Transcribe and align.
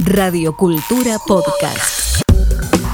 Radio 0.00 0.56
Cultura 0.56 1.18
Podcast. 1.26 2.22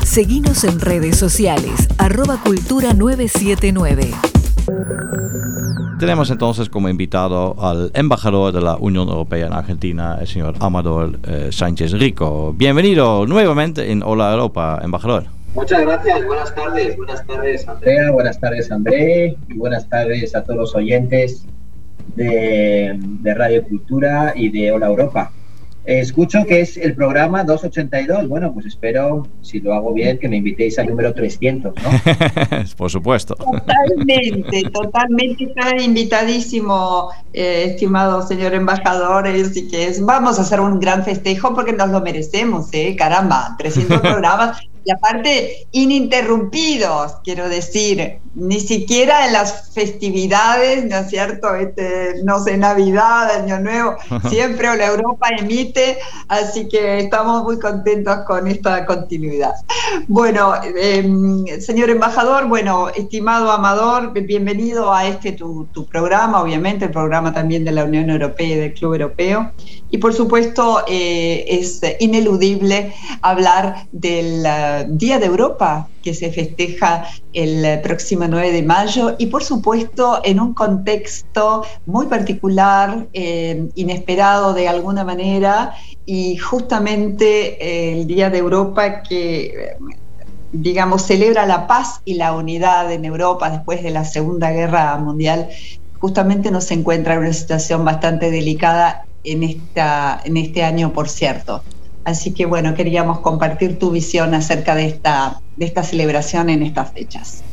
Seguimos 0.04 0.64
en 0.64 0.80
redes 0.80 1.16
sociales, 1.16 1.88
arroba 1.96 2.40
cultura 2.42 2.92
979. 2.92 4.10
Tenemos 5.98 6.30
entonces 6.30 6.68
como 6.68 6.88
invitado 6.88 7.56
al 7.60 7.90
embajador 7.94 8.52
de 8.52 8.60
la 8.60 8.76
Unión 8.76 9.08
Europea 9.08 9.46
en 9.46 9.52
Argentina, 9.52 10.18
el 10.20 10.26
señor 10.26 10.54
Amador 10.60 11.18
eh, 11.26 11.48
Sánchez 11.50 11.92
Rico. 11.92 12.52
Bienvenido 12.54 13.26
nuevamente 13.26 13.90
en 13.90 14.02
Hola 14.02 14.32
Europa, 14.32 14.80
embajador. 14.82 15.24
Muchas 15.54 15.80
gracias, 15.80 16.26
buenas 16.26 16.54
tardes, 16.54 16.96
buenas 16.96 17.26
tardes 17.26 17.66
Andrea, 17.66 18.10
buenas 18.10 18.38
tardes 18.38 18.70
André 18.70 19.36
y 19.48 19.54
buenas 19.54 19.88
tardes 19.88 20.34
a 20.34 20.44
todos 20.44 20.58
los 20.58 20.74
oyentes 20.74 21.46
de, 22.16 22.96
de 22.98 23.34
Radio 23.34 23.64
Cultura 23.64 24.34
y 24.36 24.50
de 24.50 24.72
Hola 24.72 24.88
Europa. 24.88 25.32
Escucho 25.88 26.44
que 26.44 26.60
es 26.60 26.76
el 26.76 26.94
programa 26.94 27.44
282. 27.44 28.28
Bueno, 28.28 28.52
pues 28.52 28.66
espero, 28.66 29.26
si 29.40 29.58
lo 29.58 29.72
hago 29.72 29.94
bien, 29.94 30.18
que 30.18 30.28
me 30.28 30.36
invitéis 30.36 30.78
al 30.78 30.86
número 30.88 31.14
300, 31.14 31.74
¿no? 31.74 31.90
Por 32.76 32.90
supuesto. 32.90 33.34
Totalmente, 33.34 34.64
totalmente. 34.74 35.44
Está 35.44 35.82
invitadísimo, 35.82 37.08
eh, 37.32 37.68
estimado 37.68 38.20
señor 38.20 38.52
embajador. 38.52 39.28
y 39.28 39.68
que 39.68 39.90
vamos 40.02 40.38
a 40.38 40.42
hacer 40.42 40.60
un 40.60 40.78
gran 40.78 41.04
festejo 41.04 41.54
porque 41.54 41.72
nos 41.72 41.88
lo 41.88 42.02
merecemos, 42.02 42.68
¿eh? 42.72 42.94
Caramba, 42.94 43.56
300 43.56 44.00
programas 44.02 44.58
y 44.88 44.90
aparte 44.90 45.66
ininterrumpidos, 45.72 47.16
quiero 47.22 47.46
decir, 47.50 48.20
ni 48.34 48.58
siquiera 48.58 49.26
en 49.26 49.34
las 49.34 49.74
festividades, 49.74 50.86
¿no 50.86 50.96
es 50.96 51.10
cierto? 51.10 51.54
Este, 51.54 52.22
no 52.24 52.42
sé, 52.42 52.56
Navidad, 52.56 53.30
Año 53.30 53.60
Nuevo, 53.60 53.96
siempre 54.30 54.74
la 54.78 54.86
Europa 54.86 55.28
emite, 55.38 55.98
así 56.28 56.68
que 56.68 57.00
estamos 57.00 57.42
muy 57.42 57.58
contentos 57.58 58.20
con 58.26 58.46
esta 58.46 58.86
continuidad. 58.86 59.52
Bueno, 60.06 60.54
em, 60.64 61.44
señor 61.60 61.90
embajador, 61.90 62.48
bueno, 62.48 62.88
estimado 62.88 63.50
Amador, 63.50 64.14
bienvenido 64.14 64.94
a 64.94 65.06
este 65.06 65.32
tu, 65.32 65.66
tu 65.66 65.84
programa, 65.84 66.40
obviamente, 66.40 66.86
el 66.86 66.92
programa 66.92 67.34
también 67.34 67.62
de 67.62 67.72
la 67.72 67.84
Unión 67.84 68.08
Europea 68.08 68.46
y 68.46 68.54
del 68.54 68.72
Club 68.72 68.94
Europeo. 68.94 69.52
Y 69.90 69.98
por 69.98 70.12
supuesto, 70.12 70.84
eh, 70.86 71.46
es 71.48 71.80
ineludible 71.98 72.92
hablar 73.22 73.86
del 73.92 74.44
uh, 74.44 74.96
Día 74.96 75.18
de 75.18 75.26
Europa 75.26 75.88
que 76.02 76.12
se 76.12 76.30
festeja 76.30 77.06
el 77.32 77.80
próximo 77.80 78.26
9 78.28 78.52
de 78.52 78.62
mayo. 78.62 79.14
Y 79.18 79.26
por 79.26 79.42
supuesto 79.42 80.20
en 80.24 80.40
un 80.40 80.52
contexto 80.52 81.64
muy 81.86 82.06
particular, 82.06 83.06
eh, 83.14 83.68
inesperado 83.74 84.52
de 84.52 84.68
alguna 84.68 85.04
manera 85.04 85.74
y 86.04 86.36
justamente 86.36 87.62
eh, 87.62 88.00
el 88.00 88.06
Día 88.06 88.28
de 88.28 88.38
Europa 88.38 89.02
que 89.02 89.76
digamos 90.52 91.02
celebra 91.02 91.44
la 91.46 91.66
paz 91.66 92.00
y 92.04 92.14
la 92.14 92.32
unidad 92.32 92.90
en 92.90 93.04
Europa 93.04 93.50
después 93.50 93.82
de 93.82 93.90
la 93.90 94.04
Segunda 94.04 94.50
Guerra 94.50 94.96
Mundial 94.96 95.48
justamente 95.98 96.50
nos 96.50 96.70
encuentra 96.70 97.14
en 97.14 97.20
una 97.20 97.32
situación 97.32 97.84
bastante 97.84 98.30
delicada 98.30 99.04
en, 99.24 99.42
esta, 99.42 100.20
en 100.24 100.36
este 100.36 100.62
año, 100.62 100.92
por 100.92 101.08
cierto. 101.08 101.62
Así 102.04 102.32
que 102.32 102.46
bueno, 102.46 102.74
queríamos 102.74 103.20
compartir 103.20 103.78
tu 103.78 103.90
visión 103.90 104.34
acerca 104.34 104.74
de 104.74 104.86
esta, 104.86 105.40
de 105.56 105.66
esta 105.66 105.82
celebración 105.82 106.48
en 106.48 106.62
estas 106.62 106.92
fechas. 106.92 107.44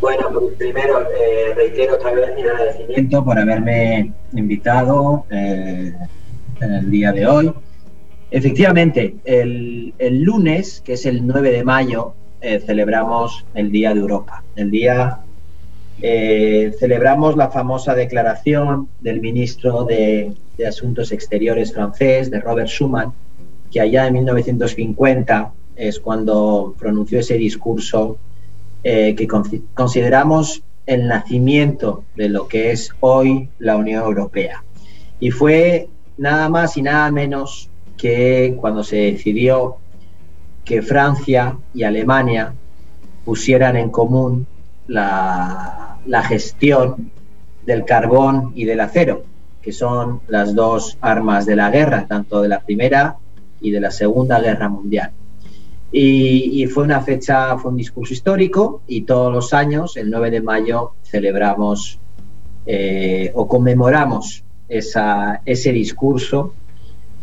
Bueno, 0.00 0.28
pues 0.32 0.54
primero 0.56 1.00
eh, 1.00 1.54
reitero 1.56 1.96
otra 1.96 2.12
vez 2.12 2.34
mi 2.36 2.42
agradecimiento 2.42 3.24
por 3.24 3.38
haberme 3.38 4.12
invitado 4.32 5.24
eh, 5.30 5.92
en 6.60 6.74
el 6.74 6.90
día 6.90 7.12
de 7.12 7.26
hoy. 7.26 7.52
Efectivamente, 8.30 9.16
el, 9.24 9.94
el, 9.98 10.22
lunes, 10.22 10.82
que 10.84 10.92
es 10.92 11.06
el 11.06 11.26
9 11.26 11.50
de 11.50 11.64
mayo, 11.64 12.14
eh, 12.40 12.60
celebramos 12.64 13.44
el 13.54 13.72
Día 13.72 13.94
de 13.94 14.00
Europa, 14.00 14.44
el 14.54 14.70
Día 14.70 15.18
eh, 16.00 16.72
celebramos 16.78 17.36
la 17.36 17.50
famosa 17.50 17.94
declaración 17.94 18.88
del 19.00 19.20
ministro 19.20 19.84
de, 19.84 20.32
Asuntos 20.66 21.12
Exteriores 21.12 21.72
francés, 21.72 22.30
de 22.32 22.40
Robert 22.40 22.68
Schuman, 22.68 23.12
que 23.70 23.80
allá 23.80 24.08
en 24.08 24.14
1950 24.14 25.52
es 25.76 26.00
cuando 26.00 26.74
pronunció 26.76 27.20
ese 27.20 27.34
discurso 27.34 28.18
eh, 28.82 29.14
que 29.14 29.28
consideramos 29.74 30.62
el 30.86 31.06
nacimiento 31.06 32.02
de 32.16 32.28
lo 32.28 32.48
que 32.48 32.72
es 32.72 32.90
hoy 32.98 33.50
la 33.60 33.76
Unión 33.76 34.02
Europea. 34.02 34.64
Y 35.20 35.30
fue 35.30 35.88
nada 36.16 36.48
más 36.48 36.76
y 36.76 36.82
nada 36.82 37.10
menos 37.12 37.70
que 37.96 38.56
cuando 38.60 38.82
se 38.82 38.96
decidió 38.96 39.76
que 40.64 40.82
Francia 40.82 41.56
y 41.72 41.84
Alemania 41.84 42.52
pusieran 43.24 43.76
en 43.76 43.90
común 43.90 44.46
la, 44.88 46.22
gestión 46.28 47.10
del 47.64 47.84
carbón 47.84 48.52
y 48.54 48.64
del 48.64 48.80
acero, 48.80 49.24
que 49.62 49.72
son 49.72 50.20
las 50.28 50.54
dos 50.54 50.98
armas 51.00 51.46
de 51.46 51.56
la 51.56 51.70
guerra, 51.70 52.06
tanto 52.08 52.42
de 52.42 52.48
la 52.48 52.60
Primera 52.60 53.16
y 53.60 53.70
de 53.70 53.80
la 53.80 53.90
Segunda 53.90 54.40
Guerra 54.40 54.68
Mundial. 54.68 55.12
Y, 55.90 56.66
fue 56.66 56.84
una 56.84 57.00
fecha, 57.00 57.56
fue 57.58 57.70
un 57.70 57.76
discurso 57.76 58.12
histórico 58.12 58.82
y 58.86 59.02
todos 59.02 59.32
los 59.32 59.54
años, 59.54 59.96
el 59.96 60.10
9 60.10 60.30
de 60.30 60.40
mayo, 60.42 60.92
celebramos 61.02 61.98
eh, 62.66 63.30
o 63.34 63.48
conmemoramos 63.48 64.44
esa, 64.68 65.40
ese 65.46 65.72
discurso 65.72 66.52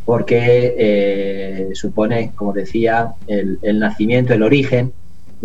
porque 0.04 0.76
eh, 0.78 1.70
supone, 1.74 2.32
como 2.36 2.54
decía, 2.54 3.14
el 3.28 3.80
nacimiento, 3.80 4.34
el 4.34 4.44
origen 4.44 4.94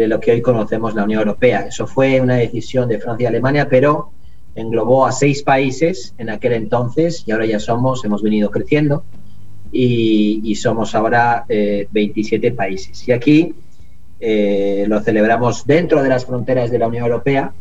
de 0.01 0.09
lo 0.09 0.19
que 0.19 0.33
hoy 0.33 0.41
conocemos 0.41 0.95
la 0.95 1.05
Unión 1.05 1.21
Europea. 1.21 1.67
Eso 1.69 1.87
fue 1.87 2.23
una 2.23 2.37
decisión 2.37 2.89
de 2.89 2.99
Francia 2.99 3.25
y 3.25 3.27
Alemania, 3.27 3.69
pero 3.69 4.13
englobó 4.55 5.05
a 5.05 5.13
seis 5.13 5.43
países 5.43 6.15
en 6.17 6.31
aquel 6.31 6.55
entonces 6.55 7.23
y 7.27 7.33
ahora 7.33 7.45
ya 7.45 7.61
somos, 7.61 8.03
hemos 8.03 8.23
venido 8.23 8.51
creciendo 8.51 9.05
y, 9.71 10.55
somos 10.55 10.95
ahora 10.95 11.45
27 11.49 12.47
eh, 12.47 12.53
países. 12.53 13.07
Y 13.07 13.13
aquí 13.13 13.55
eh, 14.21 14.87
lo 14.89 15.01
celebramos 15.01 15.67
dentro 15.67 16.03
de 16.03 16.09
las 16.09 16.25
fronteras 16.25 16.71
de 16.71 16.79
la 16.79 16.89
Unión 16.89 17.05
Europea, 17.05 17.53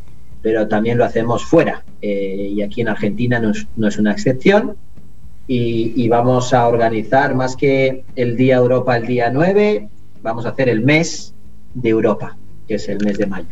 pero 0.41 0.65
también 0.69 0.97
lo 0.97 1.03
hacemos 1.03 1.43
fuera. 1.43 1.83
Eh, 2.01 2.53
y 2.55 2.61
aquí 2.61 2.79
en 2.79 2.87
Argentina 2.87 3.39
no 3.41 3.51
es, 3.51 3.67
no 3.75 3.89
es 3.89 3.97
una 3.97 4.13
excepción. 4.13 4.77
Y, 5.45 5.91
y, 5.95 6.07
vamos 6.07 6.53
a 6.53 6.67
organizar 6.69 7.35
más 7.35 7.57
que 7.57 8.03
el 8.15 8.37
Día 8.37 8.55
Europa 8.55 8.95
el 8.95 9.07
día 9.07 9.29
9, 9.29 9.89
vamos 10.21 10.45
a 10.45 10.49
hacer 10.49 10.69
el 10.69 10.81
mes 10.81 11.33
de 11.73 11.89
Europa, 11.89 12.37
que 12.67 12.75
es 12.75 12.87
el 12.89 13.03
mes 13.03 13.17
de 13.17 13.25
mayo. 13.25 13.47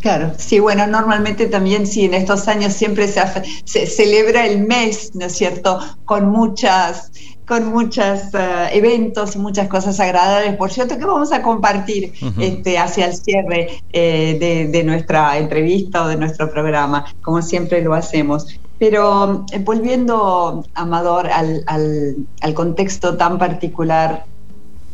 Claro, 0.00 0.32
sí, 0.36 0.60
bueno, 0.60 0.86
normalmente 0.86 1.46
también 1.46 1.86
sí, 1.86 2.04
en 2.04 2.12
estos 2.12 2.46
años 2.46 2.74
siempre 2.74 3.08
se, 3.08 3.22
se 3.64 3.86
celebra 3.86 4.46
el 4.46 4.66
mes, 4.66 5.14
¿no 5.14 5.24
es 5.24 5.32
cierto?, 5.32 5.80
con 6.04 6.28
muchas 6.28 7.10
con 7.46 7.66
muchos 7.66 8.20
eh, 8.32 8.68
eventos 8.72 9.36
y 9.36 9.38
muchas 9.38 9.68
cosas 9.68 10.00
agradables, 10.00 10.56
por 10.56 10.70
cierto, 10.70 10.98
que 10.98 11.04
vamos 11.04 11.32
a 11.32 11.42
compartir 11.42 12.12
este, 12.38 12.78
hacia 12.78 13.06
el 13.06 13.14
cierre 13.14 13.68
eh, 13.92 14.68
de, 14.70 14.84
nuestra 14.84 15.38
entrevista 15.38 16.04
o 16.04 16.08
de 16.08 16.16
nuestro 16.16 16.50
programa, 16.50 17.04
como 17.22 17.42
siempre 17.42 17.82
lo 17.82 17.94
hacemos. 17.94 18.46
Pero 18.78 19.44
eh, 19.52 19.58
volviendo, 19.58 20.64
Amador, 20.74 21.28
al, 21.28 21.62
al, 21.66 22.16
al 22.40 22.54
contexto 22.54 23.16
tan 23.16 23.38
particular 23.38 24.24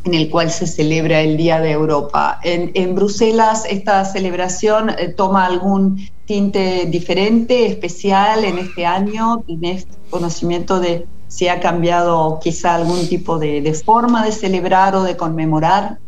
en 0.05 0.15
el 0.15 0.31
cual 0.31 0.50
se 0.50 0.66
celebra 0.66 1.21
el 1.21 1.37
Día 1.37 1.61
de 1.61 1.72
Europa. 1.72 2.41
En, 2.43 2.94
Bruselas 2.94 3.65
esta 3.69 4.05
celebración 4.05 4.91
eh, 4.91 5.09
toma 5.09 5.44
algún 5.44 6.09
tinte 6.25 6.87
diferente, 6.87 7.66
especial 7.66 8.44
en 8.44 8.59
este 8.59 8.87
año. 8.87 9.43
¿Tienes 9.47 9.87
conocimiento 10.09 10.81
de 10.81 11.06
si 11.28 11.49
ha 11.49 11.60
cambiado 11.60 12.41
quizá 12.42 12.75
algún 12.75 13.09
tipo 13.09 13.39
de, 13.39 13.75
forma 13.84 14.25
de 14.25 14.33
celebrar 14.33 14.95
o 14.97 15.03
de 15.03 15.16
conmemorar? 15.16 15.98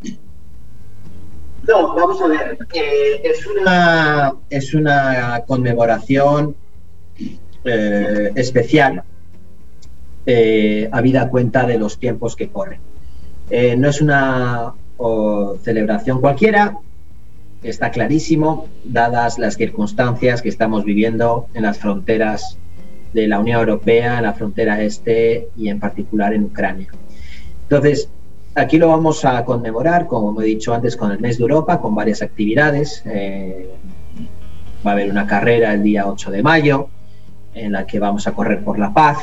No, 1.69 1.95
vamos 1.95 2.21
a 2.21 2.27
ver. 2.27 2.59
Eh, 2.73 3.21
es, 3.23 3.47
una, 3.47 4.35
es 4.49 4.75
una 4.75 5.45
conmemoración 5.47 6.57
eh, 7.65 8.33
especial, 8.35 9.05
habida 10.91 11.29
cuenta 11.29 11.67
de 11.67 11.79
los 11.79 11.99
tiempos 11.99 12.35
que 12.37 12.49
corren. 12.49 12.92
Eh, 13.55 13.77
no 13.77 13.91
es 13.91 14.01
una 14.01 14.73
celebración 15.63 16.23
cualquiera, 16.23 16.79
está 17.63 17.91
clarísimo, 17.91 18.67
dadas 18.83 19.39
las 19.39 19.57
circunstancias 19.57 20.41
que 20.41 20.49
estamos 20.49 20.87
viviendo 20.87 21.49
en 21.53 21.65
las 21.65 21.77
fronteras 21.77 22.57
de 23.13 23.29
la 23.29 23.39
Unión 23.41 23.61
Europea, 23.61 24.17
en 24.17 24.23
la 24.23 24.33
frontera 24.33 24.81
este 24.81 25.49
y 25.55 25.69
en 25.69 25.79
particular 25.81 26.33
en 26.33 26.45
Ucrania. 26.45 26.89
Entonces, 27.65 28.09
aquí 28.55 28.79
lo 28.79 28.89
vamos 28.89 29.23
a 29.27 29.45
conmemorar, 29.45 30.07
como 30.07 30.41
he 30.41 30.47
dicho 30.47 30.73
antes, 30.73 30.97
con 30.97 31.13
el 31.13 31.21
mes 31.21 31.37
de 31.37 31.43
Europa, 31.43 31.79
con 31.79 31.95
varias 31.95 32.23
actividades. 32.23 33.03
Eh, 33.05 33.69
va 34.87 34.93
a 34.93 34.95
haber 34.95 35.11
una 35.11 35.27
carrera 35.27 35.75
el 35.75 35.83
día 35.83 36.07
8 36.07 36.31
de 36.31 36.43
mayo, 36.43 36.89
en 37.53 37.73
la 37.73 37.87
que 37.87 37.99
vamos 37.99 38.27
a 38.27 38.33
correr 38.33 38.65
por 38.65 38.79
la 38.79 38.95
paz, 38.95 39.19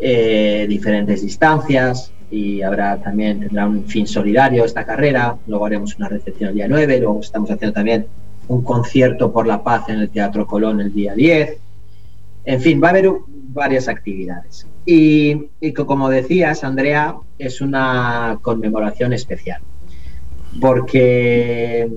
eh, 0.00 0.66
diferentes 0.68 1.22
distancias 1.22 2.12
y 2.30 2.62
habrá 2.62 3.00
también, 3.02 3.40
tendrá 3.40 3.66
un 3.66 3.84
fin 3.84 4.06
solidario 4.06 4.64
esta 4.64 4.84
carrera, 4.84 5.36
luego 5.46 5.66
haremos 5.66 5.96
una 5.96 6.08
recepción 6.08 6.50
el 6.50 6.56
día 6.56 6.68
9, 6.68 7.00
luego 7.00 7.20
estamos 7.20 7.50
haciendo 7.50 7.74
también 7.74 8.06
un 8.48 8.62
concierto 8.62 9.32
por 9.32 9.46
la 9.46 9.62
paz 9.62 9.88
en 9.88 10.00
el 10.00 10.10
Teatro 10.10 10.46
Colón 10.46 10.80
el 10.80 10.92
día 10.92 11.14
10, 11.14 11.58
en 12.44 12.60
fin, 12.60 12.80
va 12.82 12.88
a 12.88 12.90
haber 12.90 13.10
varias 13.52 13.88
actividades. 13.88 14.66
Y, 14.86 15.48
y 15.60 15.72
como 15.72 16.08
decías, 16.08 16.64
Andrea, 16.64 17.16
es 17.38 17.60
una 17.60 18.38
conmemoración 18.42 19.12
especial, 19.12 19.60
porque 20.60 21.90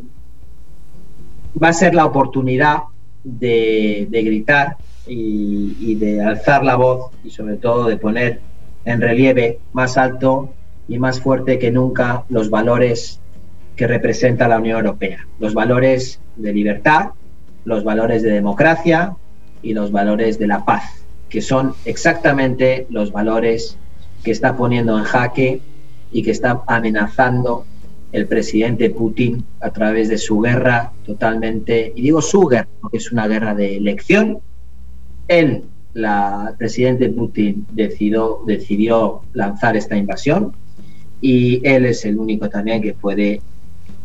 va 1.61 1.69
a 1.69 1.73
ser 1.73 1.95
la 1.95 2.05
oportunidad 2.05 2.83
de, 3.23 4.07
gritar 4.11 4.77
y, 5.07 5.95
de 5.95 6.21
alzar 6.21 6.63
la 6.63 6.75
voz 6.75 7.11
y 7.23 7.29
sobre 7.29 7.57
todo 7.57 7.85
de 7.85 7.97
poner 7.97 8.41
en 8.85 9.01
relieve 9.01 9.59
más 9.73 9.97
alto 9.97 10.53
y 10.87 10.99
más 10.99 11.21
fuerte 11.21 11.59
que 11.59 11.71
nunca 11.71 12.23
los 12.29 12.49
valores 12.49 13.19
que 13.75 13.87
representa 13.87 14.47
la 14.47 14.59
Unión 14.59 14.77
Europea, 14.77 15.25
los 15.39 15.53
valores 15.53 16.19
de 16.35 16.53
libertad, 16.53 17.11
los 17.65 17.83
valores 17.83 18.21
de 18.21 18.31
democracia 18.31 19.15
y 19.61 19.73
los 19.73 19.91
valores 19.91 20.37
de 20.37 20.47
la 20.47 20.65
paz, 20.65 20.83
que 21.29 21.41
son 21.41 21.73
exactamente 21.85 22.85
los 22.89 23.11
valores 23.11 23.77
que 24.23 24.31
está 24.31 24.55
poniendo 24.55 24.97
en 24.97 25.05
jaque 25.05 25.61
y 26.11 26.23
que 26.23 26.31
está 26.31 26.61
amenazando 26.67 27.65
el 28.11 28.27
presidente 28.27 28.91
Putin 28.91 29.43
a 29.59 29.71
través 29.71 30.07
de 30.07 30.19
su 30.19 30.39
guerra 30.39 30.91
totalmente, 31.05 31.91
y 31.95 32.01
digo 32.03 32.21
su 32.21 32.45
guerra, 32.45 32.67
porque 32.79 32.97
es 32.97 33.11
una 33.11 33.27
guerra 33.27 33.55
de 33.55 33.77
elección. 33.77 34.39
Él, 35.27 35.63
la, 35.93 36.55
presidente 36.57 37.09
Putin, 37.09 37.65
decidió, 37.71 39.21
lanzar 39.33 39.77
esta 39.77 39.95
invasión 39.95 40.53
y 41.21 41.65
él 41.67 41.85
es 41.85 42.05
el 42.05 42.17
único 42.17 42.49
también 42.49 42.81
que 42.81 42.93
puede 42.93 43.41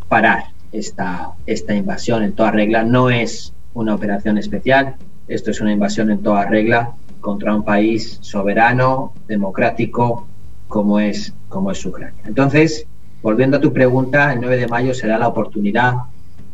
parar 0.09 0.45
esta, 0.73 1.35
invasión 1.75 2.23
en 2.23 2.33
toda 2.33 2.51
regla. 2.51 2.85
No 2.85 3.11
es 3.11 3.53
una 3.75 3.95
operación 3.95 4.39
especial, 4.39 4.97
esto 5.27 5.51
es 5.51 5.61
una 5.61 5.73
invasión 5.73 6.11
en 6.11 6.23
toda 6.23 6.47
regla 6.47 6.93
contra 7.21 7.55
un 7.55 7.65
país 7.65 8.19
soberano, 8.21 9.13
democrático, 9.27 10.27
como 10.69 11.01
es, 11.01 11.35
como 11.49 11.71
es 11.73 11.85
Ucrania. 11.85 12.23
Entonces, 12.27 12.87
volviendo 13.23 13.57
a 13.57 13.61
tu 13.61 13.73
pregunta, 13.73 14.33
el 14.33 14.41
9 14.41 14.57
de 14.57 14.69
mayo 14.69 14.95
será 14.95 15.19
la 15.19 15.29
oportunidad 15.29 15.95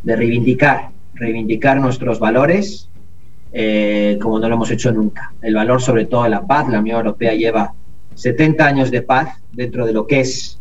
de 0.03 0.17
reivindicar, 0.17 0.91
reivindicar 1.15 1.81
nuestros 1.81 2.19
valores 2.19 2.89
eh, 3.57 4.19
como 4.21 4.41
no 4.41 4.49
lo 4.49 4.57
hemos 4.57 4.71
hecho 4.73 4.91
nunca. 4.91 5.33
El 5.41 5.55
valor 5.55 5.81
sobre 5.81 6.07
todo 6.07 6.25
de 6.25 6.31
la 6.31 6.45
paz. 6.45 6.69
La 6.69 6.81
Unión 6.81 6.97
Europea 6.97 7.35
lleva 7.35 7.73
70 8.17 8.67
años 8.67 8.91
de 8.91 9.03
paz 9.03 9.41
dentro 9.53 9.87
de 9.87 9.93
lo 9.93 10.09
que 10.09 10.21
es 10.21 10.59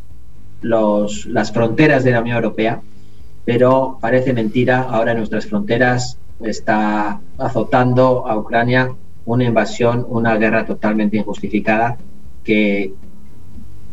las 0.62 1.52
fronteras 1.52 2.04
de 2.04 2.12
la 2.12 2.22
Unión 2.22 2.38
Europea, 2.38 2.82
pero 3.44 3.98
parece 4.00 4.32
mentira, 4.32 4.84
ahora 4.84 5.12
en 5.12 5.18
nuestras 5.18 5.48
fronteras 5.48 6.18
está 6.40 7.20
azotando 7.38 8.28
a 8.28 8.38
Ucrania 8.38 8.94
una 9.26 9.44
invasión, 9.44 10.06
una 10.08 10.38
guerra 10.38 10.66
totalmente 10.66 11.18
injustificada 11.18 11.98
que 12.44 12.94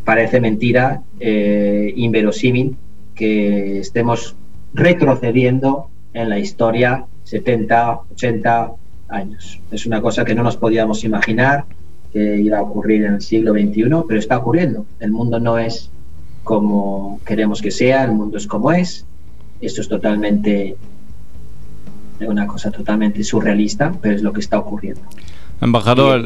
parece 0.05 0.39
mentira, 0.39 1.01
eh, 1.19 1.91
inverosímil, 1.95 2.77
que 3.15 3.79
estemos 3.79 4.35
retrocediendo 4.73 5.89
en 6.13 6.29
la 6.29 6.39
historia 6.39 7.05
70, 7.23 8.01
80 8.13 8.71
años. 9.11 9.59
Es 9.71 9.85
una 9.85 10.01
cosa 10.01 10.25
que 10.25 10.35
no 10.35 10.43
nos 10.43 10.57
podíamos 10.57 11.03
imaginar 11.03 11.65
que 12.11 12.41
iba 12.41 12.57
a 12.57 12.61
ocurrir 12.61 13.05
en 13.05 13.15
el 13.15 13.21
siglo 13.21 13.53
XXI, 13.53 13.83
pero 14.07 14.19
está 14.19 14.37
ocurriendo. 14.37 14.85
El 14.99 15.11
mundo 15.11 15.39
no 15.39 15.57
es 15.57 15.89
como 16.43 17.19
queremos 17.25 17.61
que 17.61 17.71
sea, 17.71 18.03
el 18.03 18.11
mundo 18.11 18.37
es 18.37 18.47
como 18.47 18.71
es. 18.71 19.05
Esto 19.61 19.81
es 19.81 19.87
totalmente 19.87 20.75
una 22.19 22.45
cosa 22.45 22.71
totalmente 22.71 23.23
surrealista, 23.23 23.93
pero 24.01 24.15
es 24.15 24.21
lo 24.21 24.33
que 24.33 24.41
está 24.41 24.59
ocurriendo. 24.59 25.01
Embajador, 25.59 26.23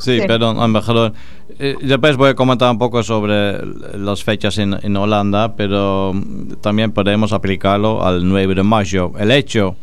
Sí, 0.00 0.20
perdón, 0.26 0.62
embajador. 0.62 1.14
Eh, 1.58 1.76
después 1.80 2.16
voy 2.18 2.30
a 2.30 2.34
comentar 2.34 2.70
un 2.70 2.78
poco 2.78 3.02
sobre 3.02 3.58
las 3.96 4.22
fechas 4.22 4.58
en, 4.58 4.76
en, 4.82 4.96
Holanda, 4.96 5.56
pero 5.56 6.12
también 6.60 6.92
podemos 6.92 7.32
aplicarlo 7.32 8.04
al 8.04 8.28
9 8.28 8.54
de 8.54 8.62
mayo. 8.62 9.12
El 9.18 9.30
hecho 9.30 9.76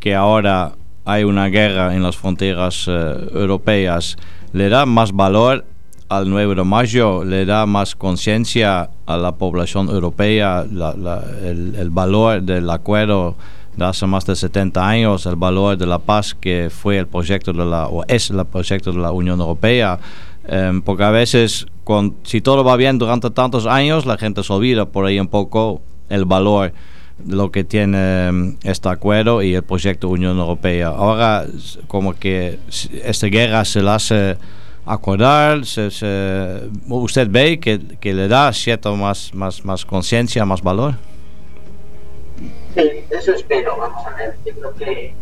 que 0.00 0.14
ahora 0.14 0.74
hay 1.08 1.24
una 1.24 1.46
guerra 1.46 1.94
en 1.94 2.02
las 2.02 2.18
fronteras 2.18 2.84
eh, 2.86 3.30
europeas 3.32 4.18
le 4.52 4.68
da 4.68 4.84
más 4.84 5.12
valor 5.12 5.64
al 6.10 6.28
9 6.28 6.54
de 6.54 6.64
mayo, 6.64 7.24
le 7.24 7.46
da 7.46 7.64
más 7.64 7.96
conciencia 7.96 8.90
a 9.06 9.16
la 9.16 9.32
población 9.32 9.88
europea 9.88 10.64
el, 10.64 11.74
el 11.74 11.90
valor 11.90 12.42
del 12.42 12.68
acuerdo 12.68 13.36
de 13.74 13.86
hace 13.86 14.06
más 14.06 14.26
de 14.26 14.36
70 14.36 14.86
años, 14.86 15.24
el 15.24 15.36
valor 15.36 15.78
de 15.78 15.86
la 15.86 15.98
paz 15.98 16.34
que 16.34 16.68
fue 16.70 16.98
el 16.98 17.06
proyecto 17.06 17.54
de 17.54 17.64
la, 17.64 17.86
o 17.86 18.04
es 18.06 18.28
el 18.28 18.44
proyecto 18.44 18.92
de 18.92 18.98
la 18.98 19.10
Unión 19.10 19.40
Europea. 19.40 19.98
Em, 20.46 20.82
porque 20.82 21.04
a 21.04 21.10
veces, 21.10 21.66
si 22.22 22.40
todo 22.42 22.64
va 22.64 22.76
bien 22.76 22.98
durante 22.98 23.30
tantos 23.30 23.66
años, 23.66 24.04
la 24.04 24.18
gente 24.18 24.42
se 24.42 24.52
olvida 24.52 24.84
por 24.84 25.06
ahí 25.06 25.18
un 25.18 25.28
poco 25.28 25.80
el 26.08 26.26
valor 26.26 26.72
lo 27.26 27.50
que 27.50 27.64
tiene 27.64 28.28
em, 28.28 28.56
este 28.62 28.88
acuerdo 28.88 29.42
y 29.42 29.54
el 29.54 29.62
proyecto 29.62 30.08
Unión 30.08 30.38
Europea. 30.38 30.88
Ahora, 30.88 31.46
como 31.86 32.14
que 32.14 32.58
esta 33.04 33.26
guerra 33.26 33.64
se 33.64 33.82
la 33.82 33.96
hace 33.96 34.36
acordar, 34.86 35.60
usted 36.88 37.28
ve 37.30 37.60
que, 37.60 37.80
que 38.00 38.14
le 38.14 38.28
da 38.28 38.52
cierta 38.52 38.90
más, 38.92 39.34
más, 39.34 39.64
más 39.64 39.84
conciencia, 39.84 40.44
más 40.44 40.62
valor. 40.62 40.94
Sí, 42.74 42.82
eso 43.10 43.32
espero, 43.32 43.76
vamos 43.76 44.06
a 44.06 44.10
ver. 44.16 44.34
Yo 44.46 44.54
creo 44.54 44.74
que 44.74 45.14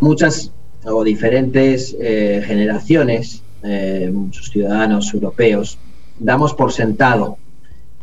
muchas 0.00 0.52
o 0.84 1.04
diferentes 1.04 1.94
eh, 2.00 2.42
generaciones, 2.46 3.42
eh, 3.62 4.10
muchos 4.12 4.50
ciudadanos 4.50 5.12
europeos, 5.12 5.78
damos 6.18 6.54
por 6.54 6.72
sentado 6.72 7.38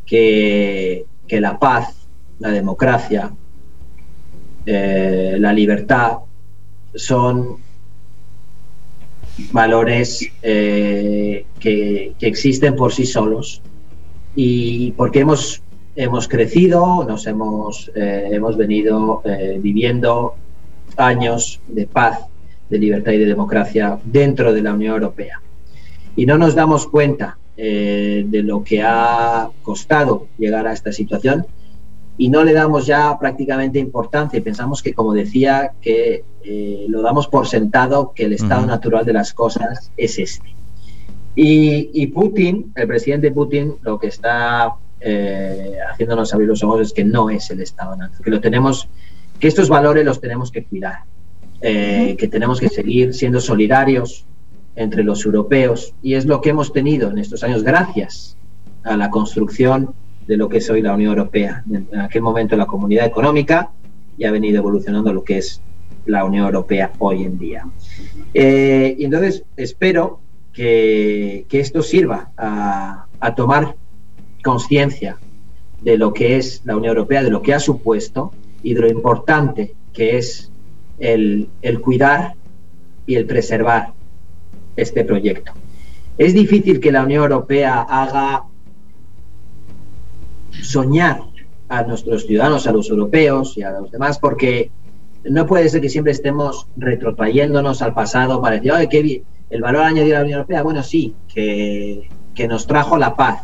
que, 0.05 1.05
la 1.29 1.59
paz, 1.59 2.06
la 2.39 2.49
democracia, 2.49 3.31
eh, 4.65 5.37
la 5.39 5.53
libertad 5.53 6.17
son 6.93 7.57
valores 9.51 10.31
que, 10.41 11.45
que, 11.59 12.15
existen 12.19 12.75
por 12.75 12.91
sí 12.91 13.05
solos 13.05 13.61
y 14.35 14.91
porque 14.91 15.19
hemos 15.19 15.61
hemos 15.97 16.27
crecido, 16.27 17.03
nos 17.05 17.25
hemos, 17.25 17.91
eh, 17.95 18.29
hemos 18.31 18.55
venido 18.55 19.23
eh, 19.25 19.59
viviendo 19.59 20.35
años 20.95 21.59
de 21.67 21.87
paz, 21.87 22.19
de 22.69 22.77
libertad 22.77 23.13
y 23.13 23.17
de 23.17 23.25
democracia 23.25 23.99
dentro 24.05 24.53
de 24.53 24.61
la 24.61 24.73
Unión 24.73 24.93
Europea. 24.93 25.41
Y 26.15 26.27
no 26.27 26.37
nos 26.37 26.53
damos 26.53 26.87
cuenta 26.87 27.39
eh, 27.57 28.23
de 28.27 28.43
lo 28.43 28.63
que 28.63 28.83
ha 28.83 29.49
costado 29.63 30.27
llegar 30.37 30.67
a 30.67 30.73
esta 30.73 30.91
situación 30.91 31.47
y 32.17 32.29
no 32.29 32.43
le 32.43 32.53
damos 32.53 32.85
ya 32.85 33.17
prácticamente 33.19 33.79
importancia. 33.79 34.39
Y 34.39 34.41
pensamos 34.41 34.81
que, 34.81 34.93
como 34.93 35.13
decía, 35.13 35.73
que 35.81 36.23
lo 36.87 37.01
damos 37.01 37.27
por 37.27 37.47
sentado 37.47 38.13
que 38.15 38.25
el 38.25 38.33
estado 38.33 38.65
natural 38.65 39.05
de 39.05 39.13
las 39.13 39.33
cosas 39.33 39.91
es 39.97 40.17
este. 40.17 40.55
Y, 41.35 41.91
y 41.93 42.07
Putin, 42.07 42.71
el 42.75 42.87
presidente 42.87 43.31
Putin, 43.31 43.75
lo 43.83 43.99
que 43.99 44.07
está 44.07 44.75
eh, 44.99 45.77
haciéndonos 45.91 46.33
abrir 46.33 46.47
los 46.47 46.63
ojos 46.63 46.81
es 46.81 46.93
que 46.93 47.03
no 47.03 47.29
es 47.29 47.51
el 47.51 47.61
Estado 47.61 47.95
natural, 47.95 48.23
que 48.23 48.31
lo 48.31 48.41
tenemos, 48.41 48.89
que 49.39 49.47
estos 49.47 49.69
valores 49.69 50.03
los 50.03 50.19
tenemos 50.19 50.51
que 50.51 50.63
cuidar, 50.63 51.03
eh, 51.61 52.15
que 52.17 52.27
tenemos 52.27 52.59
que 52.59 52.69
seguir 52.69 53.13
siendo 53.13 53.39
solidarios 53.39 54.25
entre 54.75 55.03
los 55.03 55.25
europeos. 55.25 55.93
Y 56.01 56.15
es 56.15 56.25
lo 56.25 56.41
que 56.41 56.49
hemos 56.49 56.73
tenido 56.73 57.11
en 57.11 57.19
estos 57.19 57.43
años 57.43 57.63
gracias 57.63 58.35
a 58.83 58.97
la 58.97 59.11
construcción 59.11 59.93
de 60.27 60.37
lo 60.37 60.49
que 60.49 60.57
es 60.57 60.69
hoy 60.69 60.81
la 60.81 60.93
Unión 60.93 61.09
Europea. 61.09 61.63
En 61.71 61.99
aquel 61.99 62.21
momento 62.21 62.55
la 62.55 62.65
comunidad 62.65 63.05
económica 63.05 63.71
y 64.17 64.25
ha 64.25 64.31
venido 64.31 64.59
evolucionando 64.59 65.13
lo 65.13 65.23
que 65.23 65.37
es 65.37 65.61
la 66.05 66.25
Unión 66.25 66.45
Europea 66.45 66.91
hoy 66.99 67.23
en 67.23 67.37
día. 67.37 67.67
Eh, 68.33 68.95
y 68.97 69.05
entonces 69.05 69.43
espero 69.55 70.19
que, 70.53 71.45
que 71.49 71.59
esto 71.59 71.81
sirva 71.81 72.31
a, 72.37 73.05
a 73.19 73.35
tomar 73.35 73.75
conciencia 74.43 75.17
de 75.81 75.97
lo 75.97 76.13
que 76.13 76.37
es 76.37 76.61
la 76.65 76.75
Unión 76.75 76.95
Europea, 76.95 77.23
de 77.23 77.29
lo 77.29 77.41
que 77.41 77.53
ha 77.53 77.59
supuesto 77.59 78.31
y 78.63 78.73
de 78.73 78.81
lo 78.81 78.87
importante 78.87 79.73
que 79.93 80.17
es 80.17 80.51
el, 80.99 81.49
cuidar 81.81 82.33
y 83.05 83.15
el 83.15 83.25
preservar 83.25 83.93
este 84.75 85.03
proyecto. 85.03 85.53
Es 86.17 86.33
difícil 86.33 86.79
que 86.79 86.91
la 86.91 87.03
Unión 87.03 87.23
Europea 87.23 87.81
haga 87.81 88.43
soñar 90.51 91.21
a 91.69 91.83
nuestros 91.83 92.25
ciudadanos, 92.25 92.67
a 92.67 92.71
los 92.71 92.89
europeos 92.89 93.57
y 93.57 93.63
a 93.63 93.71
los 93.71 93.91
demás, 93.91 94.19
porque 94.19 94.71
no 95.23 95.45
puede 95.45 95.69
ser 95.69 95.81
que 95.81 95.89
siempre 95.89 96.13
estemos 96.13 96.67
retrotrayéndonos 96.77 97.81
al 97.81 97.93
pasado 97.93 98.41
para 98.41 98.59
decir, 98.59 98.71
qué, 98.89 99.23
el 99.49 99.61
valor 99.61 99.83
añadido 99.83 100.07
de 100.07 100.13
la 100.13 100.21
Unión 100.21 100.37
Europea, 100.39 100.63
bueno, 100.63 100.83
sí, 100.83 101.13
que, 101.33 102.09
que 102.35 102.47
nos 102.47 102.67
trajo 102.67 102.97
la 102.97 103.15
paz. 103.15 103.43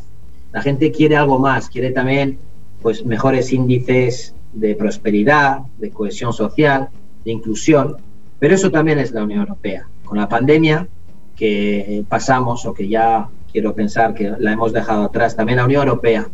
La 0.52 0.62
gente 0.62 0.92
quiere 0.92 1.16
algo 1.16 1.40
más, 1.40 1.70
quiere 1.70 1.92
también 1.92 2.38
pues 2.82 3.06
mejores 3.06 3.52
índices 3.52 4.36
de 4.54 4.76
prosperidad, 4.76 5.60
de 5.80 5.90
cohesión 5.90 6.34
social, 6.34 6.90
de 7.26 7.32
inclusión, 7.32 7.98
pero 8.40 8.56
eso 8.56 8.72
también 8.72 9.00
es 9.00 9.12
la 9.12 9.24
Unión 9.24 9.42
Europea. 9.42 9.88
Con 10.04 10.18
la 10.18 10.30
pandemia 10.30 10.88
que 11.36 12.04
pasamos 12.08 12.66
o 12.66 12.74
que 12.74 12.88
ya 12.88 13.28
quiero 13.52 13.74
pensar 13.74 14.14
que 14.14 14.34
la 14.38 14.54
hemos 14.54 14.74
dejado 14.74 15.04
atrás, 15.04 15.36
también 15.36 15.58
la 15.58 15.66
Unión 15.66 15.88
Europea 15.88 16.30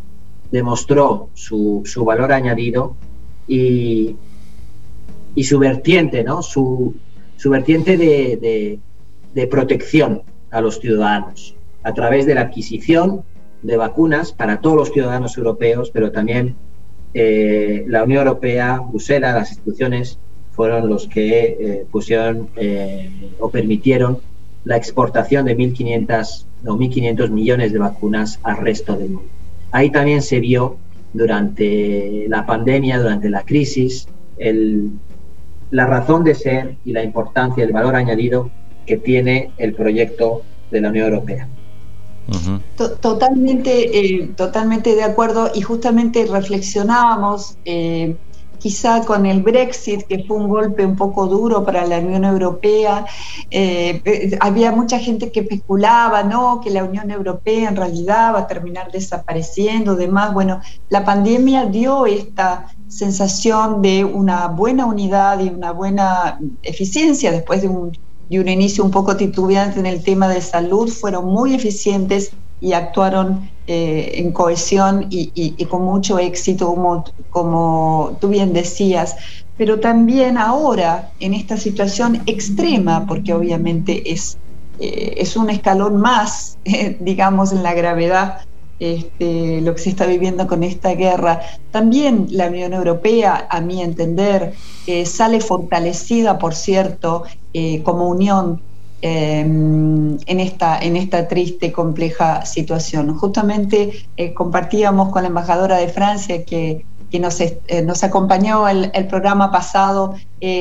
demostró 0.50 1.28
su, 1.34 1.82
su 1.84 2.04
valor 2.04 2.32
añadido 2.32 2.96
y, 3.46 4.16
y, 5.34 5.44
su 5.44 5.58
vertiente, 5.58 6.24
¿no? 6.24 6.42
Su, 6.42 6.94
su 7.36 7.50
vertiente 7.50 7.96
de, 7.96 8.78
de, 9.34 9.46
protección 9.46 10.22
a 10.50 10.60
los 10.60 10.80
ciudadanos 10.80 11.54
a 11.82 11.94
través 11.94 12.26
de 12.26 12.34
la 12.34 12.42
adquisición 12.42 13.22
de 13.62 13.76
vacunas 13.76 14.32
para 14.32 14.60
todos 14.60 14.76
los 14.76 14.92
ciudadanos 14.92 15.36
europeos, 15.38 15.90
pero 15.90 16.12
también 16.12 16.56
eh, 17.14 17.84
la 17.88 18.04
Unión 18.04 18.26
Europea, 18.26 18.80
Bruselas, 18.80 19.34
las 19.34 19.50
instituciones 19.50 20.18
fueron 20.52 20.88
los 20.88 21.06
que 21.06 21.56
eh, 21.58 21.86
pusieron 21.90 22.48
eh, 22.56 23.10
o 23.38 23.50
permitieron 23.50 24.18
la 24.64 24.76
exportación 24.76 25.46
de 25.46 25.56
1.500 25.56 26.44
o 26.66 26.76
1.500 26.76 27.30
millones 27.30 27.72
de 27.72 27.78
vacunas 27.78 28.38
al 28.42 28.58
resto 28.58 28.96
del 28.96 29.10
mundo. 29.10 29.39
Ahí 29.72 29.90
también 29.90 30.22
se 30.22 30.40
vio 30.40 30.76
durante 31.12 32.26
la 32.28 32.46
pandemia, 32.46 32.98
durante 32.98 33.28
la 33.28 33.42
crisis, 33.42 34.08
el, 34.38 34.90
la 35.70 35.86
razón 35.86 36.24
de 36.24 36.34
ser 36.34 36.76
y 36.84 36.92
la 36.92 37.02
importancia, 37.02 37.64
el 37.64 37.72
valor 37.72 37.96
añadido 37.96 38.50
que 38.86 38.96
tiene 38.96 39.50
el 39.58 39.74
proyecto 39.74 40.42
de 40.70 40.80
la 40.80 40.88
Unión 40.90 41.12
Europea. 41.12 41.48
Totalmente, 43.00 43.98
eh, 43.98 44.30
totalmente 44.36 44.94
de 44.94 45.02
acuerdo 45.02 45.50
y 45.52 45.62
justamente 45.62 46.26
reflexionábamos 46.26 47.56
eh, 47.64 48.16
quizá 48.60 49.04
con 49.04 49.26
el 49.26 49.42
Brexit, 49.42 50.02
que 50.02 50.22
fue 50.24 50.36
un 50.36 50.48
golpe 50.48 50.86
un 50.86 50.94
poco 50.94 51.26
duro 51.26 51.64
para 51.64 51.84
la 51.86 51.98
Unión 51.98 52.24
Europea, 52.24 53.04
eh, 53.50 54.38
había 54.40 54.70
mucha 54.70 54.98
gente 54.98 55.32
que 55.32 55.40
especulaba, 55.40 56.22
¿no? 56.22 56.60
Que 56.60 56.70
la 56.70 56.84
Unión 56.84 57.10
Europea 57.10 57.68
en 57.68 57.76
realidad 57.76 58.34
va 58.34 58.40
a 58.40 58.46
terminar 58.46 58.92
desapareciendo, 58.92 59.96
demás. 59.96 60.32
Bueno, 60.32 60.60
la 60.90 61.04
pandemia 61.04 61.66
dio 61.66 62.06
esta 62.06 62.66
sensación 62.86 63.82
de 63.82 64.04
una 64.04 64.48
buena 64.48 64.86
unidad 64.86 65.40
y 65.40 65.48
una 65.48 65.72
buena 65.72 66.38
eficiencia 66.62 67.32
después 67.32 67.62
de 67.62 67.68
un 67.68 67.92
de 68.30 68.38
un 68.38 68.48
inicio 68.48 68.84
un 68.84 68.92
poco 68.92 69.16
titubeante 69.16 69.80
en 69.80 69.86
el 69.86 70.04
tema 70.04 70.28
de 70.28 70.40
salud, 70.40 70.88
fueron 70.88 71.26
muy 71.26 71.52
eficientes 71.52 72.30
y 72.60 72.72
actuaron 72.72 73.50
eh, 73.66 74.12
en 74.16 74.32
cohesión 74.32 75.06
y, 75.10 75.52
con 75.66 75.84
mucho 75.84 76.18
éxito, 76.18 76.66
como, 76.66 77.04
como 77.30 78.16
tú 78.20 78.28
bien 78.28 78.52
decías. 78.52 79.16
Pero 79.56 79.80
también 79.80 80.38
ahora, 80.38 81.10
en 81.20 81.34
esta 81.34 81.56
situación 81.56 82.22
extrema, 82.26 83.06
porque 83.06 83.34
obviamente 83.34 84.10
es, 84.10 84.38
eh, 84.78 85.14
es 85.18 85.36
un 85.36 85.50
escalón 85.50 85.96
más, 86.00 86.58
digamos, 87.00 87.52
en 87.52 87.62
la 87.62 87.74
gravedad 87.74 88.40
este, 88.80 89.60
lo 89.60 89.74
que 89.74 89.82
se 89.82 89.90
está 89.90 90.06
viviendo 90.06 90.46
con 90.46 90.62
esta 90.62 90.94
guerra. 90.94 91.42
También 91.70 92.26
la 92.30 92.48
Unión 92.48 92.72
Europea, 92.72 93.46
a 93.50 93.60
mi 93.60 93.82
entender, 93.82 94.54
eh, 94.86 95.04
sale 95.04 95.40
fortalecida, 95.40 96.38
por 96.38 96.54
cierto, 96.54 97.24
eh, 97.52 97.82
como 97.82 98.08
unión 98.08 98.62
em, 99.02 100.18
en, 100.26 100.40
esta, 100.40 100.78
en 100.78 100.96
esta 100.96 101.28
triste 101.28 101.72
compleja 101.72 102.44
situación. 102.44 103.16
Justamente 103.16 104.06
eh, 104.16 104.34
compartíamos 104.34 105.10
con 105.10 105.22
la 105.22 105.28
embajadora 105.28 105.76
de 105.76 105.88
Francia 105.88 106.44
que, 106.44 106.84
nos, 107.18 107.38
nos, 107.84 108.04
acompañó 108.04 108.68
el, 108.68 108.90
el 108.94 109.08
programa 109.08 109.50
pasado 109.50 110.14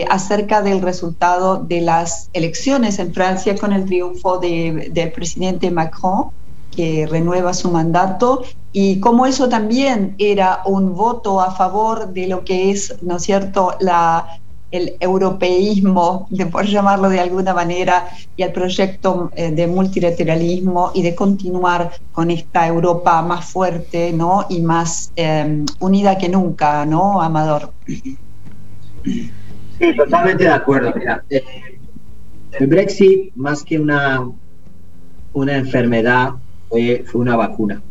acerca 0.09 0.63
del 0.63 0.81
resultado 0.81 1.57
de 1.57 1.81
las 1.81 2.31
elecciones 2.33 2.97
en 2.97 3.13
Francia 3.13 3.55
con 3.55 3.71
el 3.71 3.85
triunfo 3.85 4.39
de, 4.39 4.89
del 4.91 5.11
presidente 5.11 5.69
Macron 5.69 6.31
que 6.75 7.07
renueva 7.07 7.53
su 7.53 7.69
mandato 7.71 8.43
y 8.71 8.99
cómo 8.99 9.25
eso 9.25 9.49
también 9.49 10.15
era 10.17 10.61
un 10.65 10.95
voto 10.95 11.41
a 11.41 11.51
favor 11.51 12.13
de 12.13 12.27
lo 12.27 12.43
que 12.43 12.71
es, 12.71 12.95
¿no 13.01 13.17
es 13.17 13.23
cierto?, 13.23 13.73
la, 13.79 14.39
el 14.71 14.95
europeísmo, 14.99 16.27
de 16.29 16.45
por 16.45 16.65
llamarlo 16.65 17.09
de 17.09 17.19
alguna 17.19 17.53
manera, 17.53 18.07
y 18.35 18.43
el 18.43 18.51
proyecto 18.51 19.31
eh, 19.35 19.51
de 19.51 19.67
multilateralismo 19.67 20.91
y 20.93 21.01
de 21.01 21.15
continuar 21.15 21.91
con 22.11 22.29
esta 22.29 22.67
Europa 22.67 23.21
más 23.21 23.45
fuerte 23.45 24.13
¿no? 24.13 24.45
y 24.49 24.61
más 24.61 25.11
eh, 25.15 25.65
unida 25.79 26.17
que 26.17 26.29
nunca, 26.29 26.85
¿no, 26.85 27.21
Amador? 27.21 27.73
Sí, 29.03 29.95
totalmente 29.95 30.43
de 30.43 30.51
acuerdo. 30.51 30.93
Eh, 31.29 31.43
el 32.59 32.67
Brexit, 32.67 33.33
más 33.35 33.63
que 33.63 33.79
una, 33.79 34.29
una 35.33 35.57
enfermedad, 35.57 36.33
fue, 36.69 37.03
una 37.13 37.35
vacuna. 37.35 37.81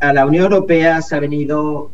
A 0.00 0.12
la 0.12 0.26
Unión 0.26 0.44
Europea 0.44 1.00
se 1.00 1.14
ha 1.14 1.20
venido 1.20 1.92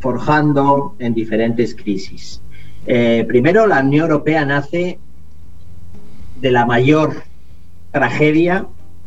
forjando 0.00 0.94
en 0.98 1.14
diferentes 1.14 1.74
crisis. 1.74 2.40
Eh, 2.86 3.24
primero, 3.26 3.66
la 3.66 3.80
Unión 3.80 4.10
Europea 4.10 4.44
nace 4.44 4.98
de 6.40 6.50
la 6.50 6.66
mayor 6.66 7.22
tragedia 7.90 8.66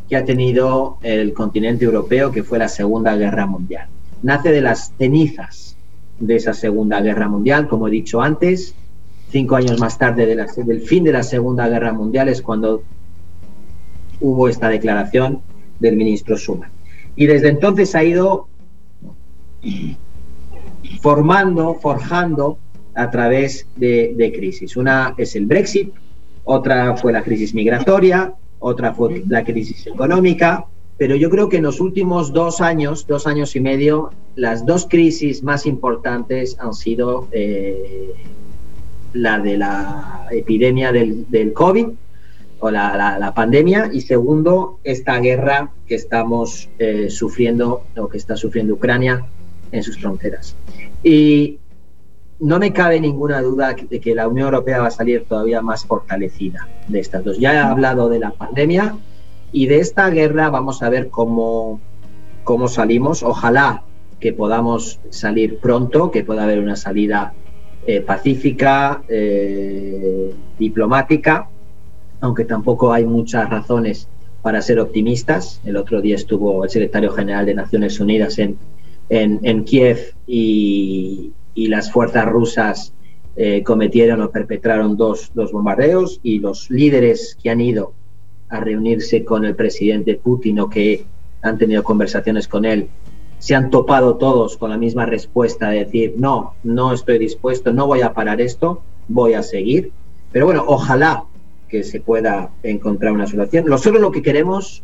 que 0.09 0.15
ha 0.15 0.25
tenido 0.25 0.97
el 1.03 1.33
continente 1.33 1.85
europeo, 1.85 2.31
que 2.31 2.43
fue 2.43 2.57
la 2.57 2.67
Segunda 2.67 3.15
Guerra 3.15 3.45
Mundial. 3.45 3.87
Nace 4.23 4.51
de 4.51 4.61
las 4.61 4.91
cenizas 4.97 5.77
de 6.19 6.35
esa 6.35 6.53
Segunda 6.53 6.99
Guerra 6.99 7.29
Mundial, 7.29 7.67
como 7.67 7.87
he 7.87 7.91
dicho 7.91 8.21
antes, 8.21 8.75
cinco 9.31 9.55
años 9.55 9.79
más 9.79 9.97
tarde 9.97 10.25
del 10.25 10.81
fin 10.81 11.03
de 11.03 11.11
la 11.11 11.23
Segunda 11.23 11.69
Guerra 11.69 11.93
Mundial 11.93 12.29
es 12.29 12.41
cuando 12.41 12.83
hubo 14.19 14.49
esta 14.49 14.69
declaración 14.69 15.41
del 15.79 15.95
ministro 15.95 16.35
Schuman. 16.35 16.71
Y 17.15 17.27
desde 17.27 17.49
entonces 17.49 17.95
ha 17.95 18.03
ido 18.03 18.47
formando, 21.01 21.75
forjando 21.75 22.57
a 22.95 23.09
través 23.09 23.67
de, 23.75 24.33
crisis. 24.35 24.75
Una 24.75 25.13
es 25.17 25.35
el 25.35 25.45
Brexit, 25.45 25.93
otra 26.43 26.97
fue 26.97 27.13
la 27.13 27.23
crisis 27.23 27.53
migratoria, 27.53 28.33
otra 28.59 28.93
fue 28.93 29.23
la 29.27 29.43
crisis 29.43 29.87
económica, 29.87 30.65
pero 30.97 31.15
yo 31.15 31.29
creo 31.29 31.47
que 31.47 31.57
en 31.57 31.63
los 31.63 31.79
últimos 31.79 32.33
dos 32.33 32.59
años, 32.59 33.07
dos 33.07 33.25
años 33.25 33.55
y 33.55 33.61
medio, 33.61 34.11
las 34.35 34.65
dos 34.65 34.85
crisis 34.89 35.43
más 35.43 35.65
importantes 35.65 36.57
han 36.59 36.73
sido 36.73 37.27
eh, 37.31 38.13
la 39.13 39.39
de 39.39 39.57
la 39.57 40.27
epidemia 40.31 40.91
del, 40.91 41.29
del 41.29 41.53
COVID 41.53 41.87
o 42.59 42.71
la, 42.71 43.31
pandemia 43.35 43.89
y 43.91 44.01
segundo, 44.01 44.79
esta 44.83 45.19
guerra 45.19 45.71
que 45.87 45.95
estamos 45.95 46.69
eh, 46.77 47.09
sufriendo 47.09 47.83
o 47.95 48.09
que 48.09 48.17
está 48.17 48.35
sufriendo 48.35 48.73
Ucrania 48.73 49.25
en 49.71 49.83
sus 49.83 49.97
fronteras. 49.97 50.55
Y 51.03 51.59
no 52.39 52.59
me 52.59 52.73
cabe 52.73 52.99
ninguna 52.99 53.41
duda 53.41 53.75
de 53.89 53.99
que 53.99 54.15
la 54.15 54.27
Unión 54.27 54.45
Europea 54.45 54.79
va 54.79 54.87
a 54.87 54.91
salir 54.91 55.25
todavía 55.25 55.61
más 55.61 55.85
fortalecida 55.85 56.67
de 56.87 56.99
estas 56.99 57.23
dos. 57.23 57.37
Ya 57.37 57.53
he 57.53 57.57
hablado 57.57 58.09
de 58.09 58.19
la 58.19 58.31
pandemia 58.31 58.97
y 59.51 59.67
de 59.67 59.79
esta 59.79 60.09
guerra 60.09 60.49
vamos 60.49 60.83
a 60.83 60.89
ver 60.89 61.09
cómo, 61.09 61.79
cómo 62.43 62.67
salimos. 62.67 63.23
Ojalá 63.23 63.83
que 64.19 64.33
podamos 64.33 64.99
salir 65.09 65.59
pronto, 65.59 66.11
que 66.11 66.23
pueda 66.23 66.43
haber 66.43 66.59
una 66.59 66.75
salida 66.75 67.33
eh, 67.87 68.01
pacífica, 68.01 69.01
eh, 69.07 70.33
diplomática 70.57 71.47
aunque 72.21 72.45
tampoco 72.45 72.91
hay 72.91 73.05
muchas 73.05 73.49
razones 73.49 74.07
para 74.41 74.61
ser 74.61 74.79
optimistas. 74.79 75.61
El 75.65 75.77
otro 75.77 76.01
día 76.01 76.15
estuvo 76.15 76.63
el 76.63 76.69
secretario 76.69 77.11
general 77.11 77.45
de 77.45 77.53
Naciones 77.53 77.99
Unidas 77.99 78.39
en, 78.39 78.57
en, 79.09 79.63
Kiev 79.63 80.13
y, 80.27 81.33
las 81.55 81.91
fuerzas 81.91 82.25
rusas 82.25 82.93
eh, 83.35 83.63
cometieron 83.63 84.21
o 84.21 84.31
perpetraron 84.31 84.95
dos, 84.95 85.31
dos 85.33 85.51
bombardeos 85.51 86.21
y 86.23 86.39
los 86.39 86.69
líderes 86.69 87.37
que 87.41 87.49
han 87.49 87.59
ido 87.59 87.91
a 88.47 88.61
reunirse 88.61 89.25
con 89.25 89.43
el 89.43 89.55
presidente 89.55 90.15
Putin 90.15 90.61
o 90.61 90.69
que 90.69 91.05
han 91.41 91.57
tenido 91.57 91.83
conversaciones 91.83 92.47
con 92.47 92.63
él 92.63 92.87
se 93.39 93.55
han 93.55 93.69
topado 93.69 94.17
todos 94.17 94.57
con 94.57 94.69
la 94.69 94.77
misma 94.77 95.05
respuesta 95.05 95.69
de 95.69 95.85
decir, 95.85 96.13
no, 96.17 96.53
no 96.63 96.93
estoy 96.93 97.17
dispuesto, 97.17 97.71
no 97.71 97.87
voy 97.87 98.01
a 98.01 98.13
parar 98.13 98.41
esto, 98.41 98.81
voy 99.07 99.33
a 99.33 99.43
seguir. 99.43 99.91
Pero 100.31 100.45
bueno, 100.45 100.65
ojalá 100.67 101.23
que 101.69 101.83
se 101.83 102.01
pueda 102.01 102.51
encontrar 102.63 103.13
una 103.13 103.27
solución. 103.27 103.65
Nosotros 103.65 104.01
lo 104.01 104.11
que 104.11 104.21
queremos 104.21 104.83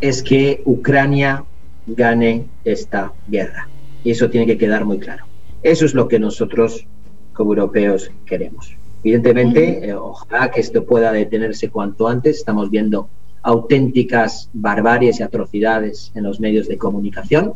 es 0.00 0.22
que 0.22 0.62
Ucrania 0.66 1.44
gane 1.88 2.46
esta 2.64 3.12
guerra. 3.28 3.68
Y 4.04 4.10
eso 4.10 4.30
tiene 4.30 4.46
que 4.46 4.58
quedar 4.58 4.84
muy 4.84 4.98
claro. 4.98 5.24
Eso 5.62 5.84
es 5.84 5.94
lo 5.94 6.08
que 6.08 6.18
nosotros 6.18 6.86
como 7.32 7.52
europeos 7.52 8.10
queremos. 8.26 8.76
Evidentemente, 9.02 9.88
eh, 9.88 9.94
ojalá 9.94 10.50
que 10.50 10.60
esto 10.60 10.84
pueda 10.84 11.12
detenerse 11.12 11.70
cuanto 11.70 12.08
antes. 12.08 12.38
Estamos 12.38 12.70
viendo 12.70 13.08
auténticas 13.42 14.50
barbaries 14.52 15.20
y 15.20 15.22
atrocidades 15.22 16.12
en 16.14 16.24
los 16.24 16.40
medios 16.40 16.68
de 16.68 16.76
comunicación 16.76 17.54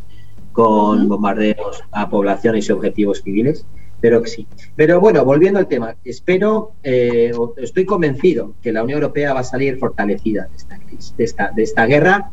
con 0.52 1.08
bombardeos 1.08 1.82
a 1.90 2.08
poblaciones 2.08 2.68
y 2.68 2.72
objetivos 2.72 3.22
civiles, 3.22 3.64
pero 4.00 4.24
sí. 4.26 4.46
Pero 4.76 5.00
bueno, 5.00 5.24
volviendo 5.24 5.58
al 5.58 5.66
tema, 5.66 5.96
espero, 6.04 6.72
eh, 6.82 7.32
estoy 7.56 7.84
convencido 7.84 8.54
que 8.62 8.72
la 8.72 8.82
Unión 8.82 8.98
Europea 8.98 9.32
va 9.32 9.40
a 9.40 9.44
salir 9.44 9.78
fortalecida 9.78 10.46
de 10.48 10.56
esta 10.56 10.78
crisis, 10.78 11.16
de 11.16 11.24
esta, 11.24 11.50
de 11.50 11.62
esta 11.62 11.86
guerra. 11.86 12.30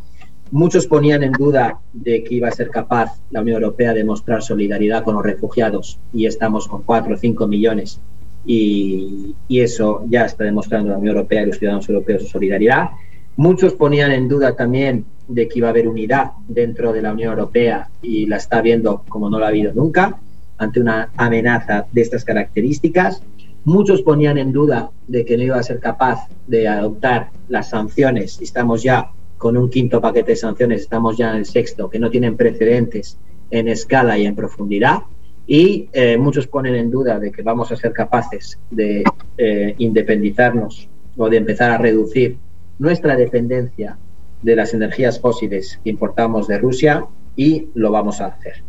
Muchos 0.52 0.88
ponían 0.88 1.22
en 1.22 1.32
duda 1.34 1.80
de 1.94 2.24
que 2.24 2.36
iba 2.36 2.48
a 2.48 2.52
ser 2.52 2.70
capaz 2.70 3.22
la 3.30 3.42
Unión 3.42 3.62
Europea 3.62 3.94
de 3.94 4.04
mostrar 4.04 4.42
solidaridad 4.42 5.04
con 5.04 5.16
los 5.16 5.24
refugiados 5.24 6.00
y 6.12 6.26
estamos 6.26 6.68
con 6.68 6.82
4 6.82 7.14
o 7.14 7.18
5 7.18 7.48
millones 7.48 8.00
y, 8.46 9.36
eso 9.50 10.06
ya 10.10 10.26
está 10.26 10.46
demostrando 10.46 10.90
la 10.92 10.98
Unión 10.98 11.16
Europea 11.16 11.44
y 11.44 11.48
los 11.48 11.60
ciudadanos 11.60 11.88
europeos 11.88 12.24
su 12.24 12.30
solidaridad. 12.30 12.90
Muchos 13.36 13.74
ponían 13.74 14.12
en 14.12 14.28
duda 14.28 14.56
también 14.56 15.06
de 15.28 15.48
que 15.48 15.60
iba 15.60 15.68
a 15.68 15.72
haber 15.72 15.88
unidad 15.88 16.32
dentro 16.48 16.94
de 16.94 17.04
la 17.04 17.14
Unión 17.14 17.32
Europea 17.32 17.90
y 18.02 18.26
la 18.26 18.38
está 18.38 18.62
viendo 18.62 19.04
como 19.08 19.30
no 19.30 19.38
la 19.38 19.48
ha 19.48 19.50
habido 19.50 19.72
nunca 19.74 20.20
ante 20.58 20.80
una 20.80 21.10
amenaza 21.16 21.86
de 21.92 22.02
estas 22.02 22.26
características. 22.26 23.22
Muchos 23.66 24.02
ponían 24.02 24.40
en 24.40 24.52
duda 24.52 24.90
de 25.08 25.26
que 25.26 25.38
no 25.38 25.44
iba 25.44 25.58
a 25.58 25.64
ser 25.64 25.80
capaz 25.80 26.28
de 26.48 26.68
adoptar 26.68 27.30
las 27.50 27.70
sanciones. 27.70 28.42
Estamos 28.42 28.82
ya 28.82 29.12
con 29.40 29.56
un 29.58 29.70
quinto 29.70 30.02
paquete 30.02 30.34
de 30.34 30.36
sanciones, 30.36 30.82
estamos 30.82 31.18
ya 31.18 31.32
en 31.32 31.38
el 31.38 31.46
sexto, 31.46 31.90
que 31.90 31.98
no 31.98 32.12
tienen 32.12 32.36
precedentes 32.36 33.18
en 33.50 33.70
escala 33.70 34.18
y 34.20 34.26
en 34.26 34.36
profundidad. 34.36 35.00
Y 35.48 35.88
eh, 35.94 36.18
muchos 36.18 36.46
ponen 36.46 36.76
en 36.76 36.92
duda 36.92 37.18
de 37.18 37.32
que 37.32 37.42
vamos 37.42 37.72
a 37.72 37.78
ser 37.78 37.94
capaces 37.94 38.60
de 38.70 39.04
eh, 39.38 39.76
independizarnos 39.80 40.90
o 41.18 41.30
de 41.30 41.38
empezar 41.38 41.72
a 41.72 41.78
reducir 41.78 42.38
nuestra 42.78 43.16
dependencia 43.16 43.98
de 44.42 44.56
las 44.56 44.74
energías 44.74 45.20
fósiles 45.20 45.80
que 45.84 45.90
importamos 45.90 46.48
de 46.48 46.58
Rusia 46.60 47.06
y 47.36 47.70
lo 47.74 47.92
vamos 47.92 48.20
a 48.20 48.28
hacer. 48.28 48.62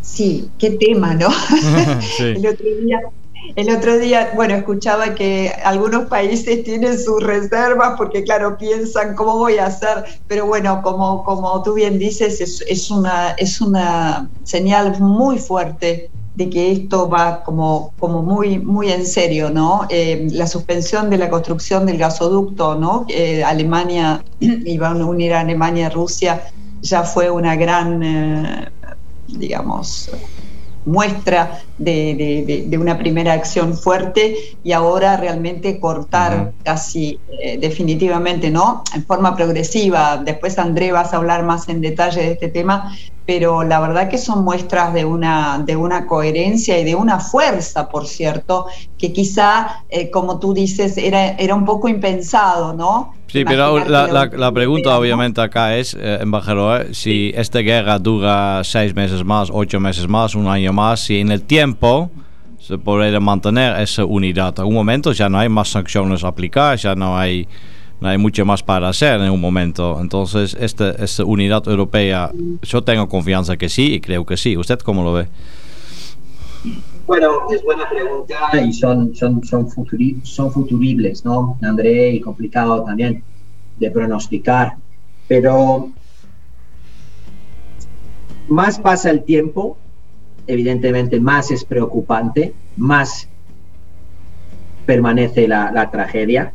Sí, 0.00 0.48
qué 0.58 0.70
tema, 0.70 1.14
¿no? 1.14 1.28
el, 2.20 2.46
otro 2.46 2.66
día, 2.82 3.00
el 3.56 3.70
otro 3.70 3.98
día, 3.98 4.32
bueno, 4.34 4.54
escuchaba 4.54 5.14
que 5.14 5.52
algunos 5.64 6.06
países 6.06 6.64
tienen 6.64 6.98
sus 6.98 7.22
reservas 7.22 7.94
porque, 7.96 8.24
claro, 8.24 8.56
piensan 8.58 9.14
cómo 9.14 9.38
voy 9.38 9.58
a 9.58 9.66
hacer, 9.66 10.04
pero 10.26 10.46
bueno, 10.46 10.80
como, 10.82 11.24
como 11.24 11.62
tú 11.62 11.74
bien 11.74 11.98
dices, 11.98 12.40
es, 12.40 12.64
es, 12.68 12.90
una, 12.90 13.32
es 13.38 13.60
una 13.60 14.28
señal 14.44 14.98
muy 15.00 15.38
fuerte 15.38 16.10
de 16.34 16.50
que 16.50 16.72
esto 16.72 17.08
va 17.08 17.44
como, 17.44 17.92
como 17.98 18.22
muy, 18.22 18.58
muy 18.58 18.90
en 18.90 19.06
serio, 19.06 19.50
¿no? 19.50 19.86
Eh, 19.88 20.26
la 20.32 20.46
suspensión 20.46 21.08
de 21.08 21.18
la 21.18 21.30
construcción 21.30 21.86
del 21.86 21.96
gasoducto, 21.96 22.74
¿no? 22.74 23.06
Eh, 23.08 23.44
Alemania 23.44 24.24
iba 24.40 24.90
a 24.90 24.94
unir 24.94 25.32
a 25.32 25.40
Alemania 25.40 25.86
y 25.86 25.94
Rusia, 25.94 26.42
ya 26.82 27.04
fue 27.04 27.30
una 27.30 27.54
gran, 27.54 28.02
eh, 28.02 28.68
digamos, 29.28 30.10
muestra 30.84 31.62
de, 31.78 32.76
una 32.78 32.98
primera 32.98 33.32
acción 33.32 33.76
fuerte 33.76 34.36
y 34.62 34.72
ahora 34.72 35.16
realmente 35.16 35.80
cortar 35.80 36.52
casi 36.62 37.18
definitivamente, 37.58 38.50
¿no? 38.50 38.82
En 38.94 39.04
forma 39.04 39.36
progresiva. 39.36 40.18
Después, 40.24 40.58
André, 40.58 40.92
vas 40.92 41.12
a 41.12 41.16
hablar 41.16 41.44
más 41.44 41.68
en 41.68 41.80
detalle 41.80 42.20
de 42.22 42.32
este 42.32 42.48
tema, 42.48 42.94
pero 43.26 43.62
la 43.62 43.80
verdad 43.80 44.08
que 44.08 44.18
son 44.18 44.44
muestras 44.44 44.92
de 44.92 45.04
una, 45.04 45.62
de 45.64 45.76
una 45.76 46.06
coherencia 46.06 46.78
y 46.78 46.84
de 46.84 46.94
una 46.94 47.18
fuerza, 47.18 47.88
por 47.88 48.06
cierto, 48.06 48.66
que 48.98 49.12
quizá, 49.12 49.84
eh, 49.88 50.10
como 50.10 50.38
tú 50.38 50.52
dices, 50.52 50.98
era, 50.98 51.28
era 51.32 51.54
un 51.54 51.64
poco 51.64 51.88
impensado, 51.88 52.74
¿no? 52.74 53.14
Sí, 53.28 53.44
pero 53.44 53.84
la, 53.84 54.06
la, 54.26 54.52
pregunta 54.52 54.96
obviamente 54.96 55.40
acá 55.40 55.76
es, 55.76 55.94
eh, 55.98 56.18
embajador, 56.20 56.94
si 56.94 57.32
esta 57.34 57.60
guerra 57.60 57.98
dura 57.98 58.62
seis 58.62 58.94
meses 58.94 59.24
más, 59.24 59.48
ocho 59.52 59.80
meses 59.80 60.06
más, 60.06 60.34
un 60.34 60.46
año 60.46 60.72
más, 60.72 61.00
si 61.00 61.18
en 61.18 61.32
el 61.32 61.42
tiempo 61.42 62.10
se 62.60 62.78
puede 62.78 63.18
mantener 63.18 63.80
esa 63.80 64.04
unidad. 64.04 64.54
En 64.58 64.66
un 64.66 64.74
momento 64.74 65.12
ya 65.12 65.28
no 65.28 65.38
hay 65.38 65.48
más 65.48 65.68
sanciones 65.68 66.22
a 66.22 66.28
aplicar, 66.28 66.78
ya 66.78 66.94
no 66.94 67.18
hay 67.18 67.48
no 68.04 68.10
hay 68.10 68.18
mucho 68.18 68.44
más 68.44 68.62
para 68.62 68.90
hacer 68.90 69.18
en 69.18 69.30
un 69.30 69.40
momento. 69.40 69.98
Entonces, 69.98 70.54
esta, 70.60 70.90
esta 70.90 71.24
unidad 71.24 71.66
europea, 71.66 72.30
yo 72.62 72.84
tengo 72.84 73.08
confianza 73.08 73.56
que 73.56 73.70
sí 73.70 73.94
y 73.94 74.00
creo 74.00 74.26
que 74.26 74.36
sí. 74.36 74.58
¿Usted 74.58 74.78
cómo 74.80 75.02
lo 75.02 75.14
ve? 75.14 75.26
Bueno, 77.06 77.50
es 77.50 77.62
buena 77.64 77.88
pregunta 77.88 78.60
y 78.62 78.74
son, 78.74 79.14
son, 79.14 79.42
son, 79.42 79.70
son 80.22 80.52
futuribles, 80.52 81.24
¿no, 81.24 81.58
André? 81.62 82.10
Y 82.10 82.20
complicado 82.20 82.84
también 82.84 83.22
de 83.78 83.90
pronosticar. 83.90 84.76
Pero 85.26 85.88
más 88.48 88.78
pasa 88.78 89.10
el 89.10 89.24
tiempo, 89.24 89.78
evidentemente 90.46 91.20
más 91.20 91.50
es 91.50 91.64
preocupante, 91.64 92.52
más 92.76 93.30
permanece 94.84 95.48
la, 95.48 95.72
la 95.72 95.90
tragedia. 95.90 96.52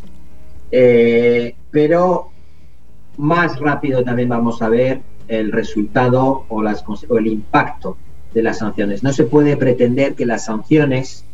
Eh, 0.71 1.55
pero 1.71 2.29
más 3.17 3.59
rápido 3.59 4.03
también 4.03 4.29
vamos 4.29 4.61
a 4.61 4.69
ver 4.69 5.01
el 5.27 5.51
resultado 5.51 6.45
o, 6.49 6.61
las, 6.61 6.83
o 6.87 7.17
el 7.17 7.27
impacto 7.27 7.97
de 8.33 8.43
las 8.43 8.59
sanciones. 8.59 9.03
No 9.03 9.13
se 9.13 9.23
puede 9.23 9.57
pretender 9.57 10.15
que 10.15 10.25
las 10.25 10.45
sanciones 10.45 11.25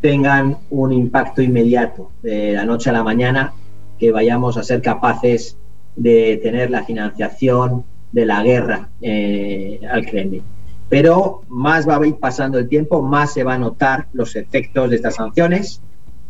tengan 0.00 0.58
un 0.70 0.92
impacto 0.92 1.42
inmediato 1.42 2.10
de 2.22 2.52
la 2.52 2.64
noche 2.64 2.90
a 2.90 2.92
la 2.92 3.02
mañana, 3.02 3.52
que 3.98 4.12
vayamos 4.12 4.56
a 4.56 4.62
ser 4.62 4.80
capaces 4.80 5.56
de 5.96 6.38
tener 6.42 6.70
la 6.70 6.84
financiación 6.84 7.84
de 8.12 8.26
la 8.26 8.42
guerra 8.42 8.88
eh, 9.00 9.80
al 9.90 10.06
Kremlin. 10.06 10.42
Pero 10.88 11.42
más 11.48 11.86
va 11.86 11.96
a 11.96 12.06
ir 12.06 12.16
pasando 12.16 12.58
el 12.58 12.68
tiempo, 12.68 13.02
más 13.02 13.34
se 13.34 13.44
va 13.44 13.54
a 13.54 13.58
notar 13.58 14.06
los 14.12 14.36
efectos 14.36 14.90
de 14.90 14.96
estas 14.96 15.16
sanciones 15.16 15.82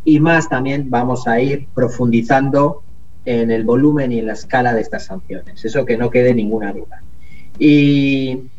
y 0.09 0.19
más 0.19 0.49
también 0.49 0.89
vamos 0.89 1.27
a 1.27 1.39
ir 1.39 1.67
profundizando 1.75 2.81
en 3.25 3.51
el 3.51 3.63
volumen 3.63 4.11
y 4.11 4.17
en 4.17 4.25
la 4.25 4.33
escala 4.33 4.73
de 4.73 4.81
estas 4.81 5.05
sanciones. 5.05 5.63
Eso 5.63 5.85
que 5.85 5.97
no 5.97 6.09
quede 6.09 6.33
ninguna 6.33 6.73
duda. 6.73 7.03
Y, 7.59 8.49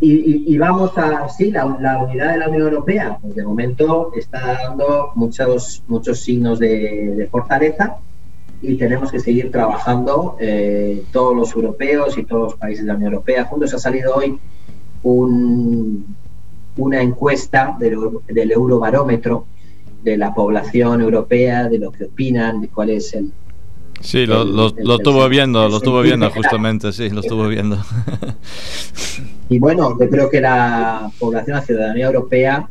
y, 0.00 0.56
vamos 0.58 0.96
a, 0.96 1.28
sí, 1.28 1.50
la, 1.50 1.64
unidad 1.64 2.32
de 2.32 2.38
la 2.38 2.48
Unión 2.48 2.62
Europea, 2.62 3.18
pues 3.20 3.34
de 3.34 3.42
momento 3.42 4.12
está 4.14 4.58
dando 4.62 5.10
muchos, 5.16 5.82
muchos 5.88 6.20
signos 6.20 6.60
de, 6.60 7.26
fortaleza 7.28 7.96
y 8.62 8.76
tenemos 8.76 9.10
que 9.10 9.18
seguir 9.18 9.50
trabajando 9.50 10.36
eh, 10.38 11.02
todos 11.10 11.34
los 11.34 11.52
europeos 11.54 12.16
y 12.16 12.24
todos 12.24 12.52
los 12.52 12.54
países 12.54 12.84
de 12.84 12.88
la 12.92 12.96
Unión 12.96 13.14
Europea. 13.14 13.46
Juntos 13.46 13.74
ha 13.74 13.78
salido 13.78 14.14
hoy 14.14 14.38
un, 15.02 16.14
una 16.76 17.00
encuesta 17.00 17.76
del, 17.80 17.98
del 18.28 18.52
Eurobarómetro 18.52 19.46
de 20.06 20.16
la 20.16 20.32
población 20.32 21.00
europea, 21.00 21.68
de 21.68 21.80
lo 21.80 21.90
que 21.90 22.04
opinan, 22.04 22.60
de 22.60 22.68
cuál 22.68 22.90
es 22.90 23.12
el... 23.12 23.32
Sí, 24.00 24.24
lo, 24.24 24.44
lo, 24.44 24.68
estuvo 24.68 25.28
viendo, 25.28 25.68
lo 25.68 25.78
estuvo 25.78 26.00
viendo 26.00 26.30
justamente, 26.30 26.92
sí, 26.92 27.10
lo 27.10 27.20
estuvo 27.20 27.46
viendo. 27.48 27.76
Y 29.48 29.60
bueno, 29.60 29.96
yo 29.96 30.10
creo 30.10 30.28
que 30.28 30.40
la 30.40 31.08
población, 31.20 31.56
la 31.56 31.62
ciudadanía 31.62 32.06
europea, 32.06 32.68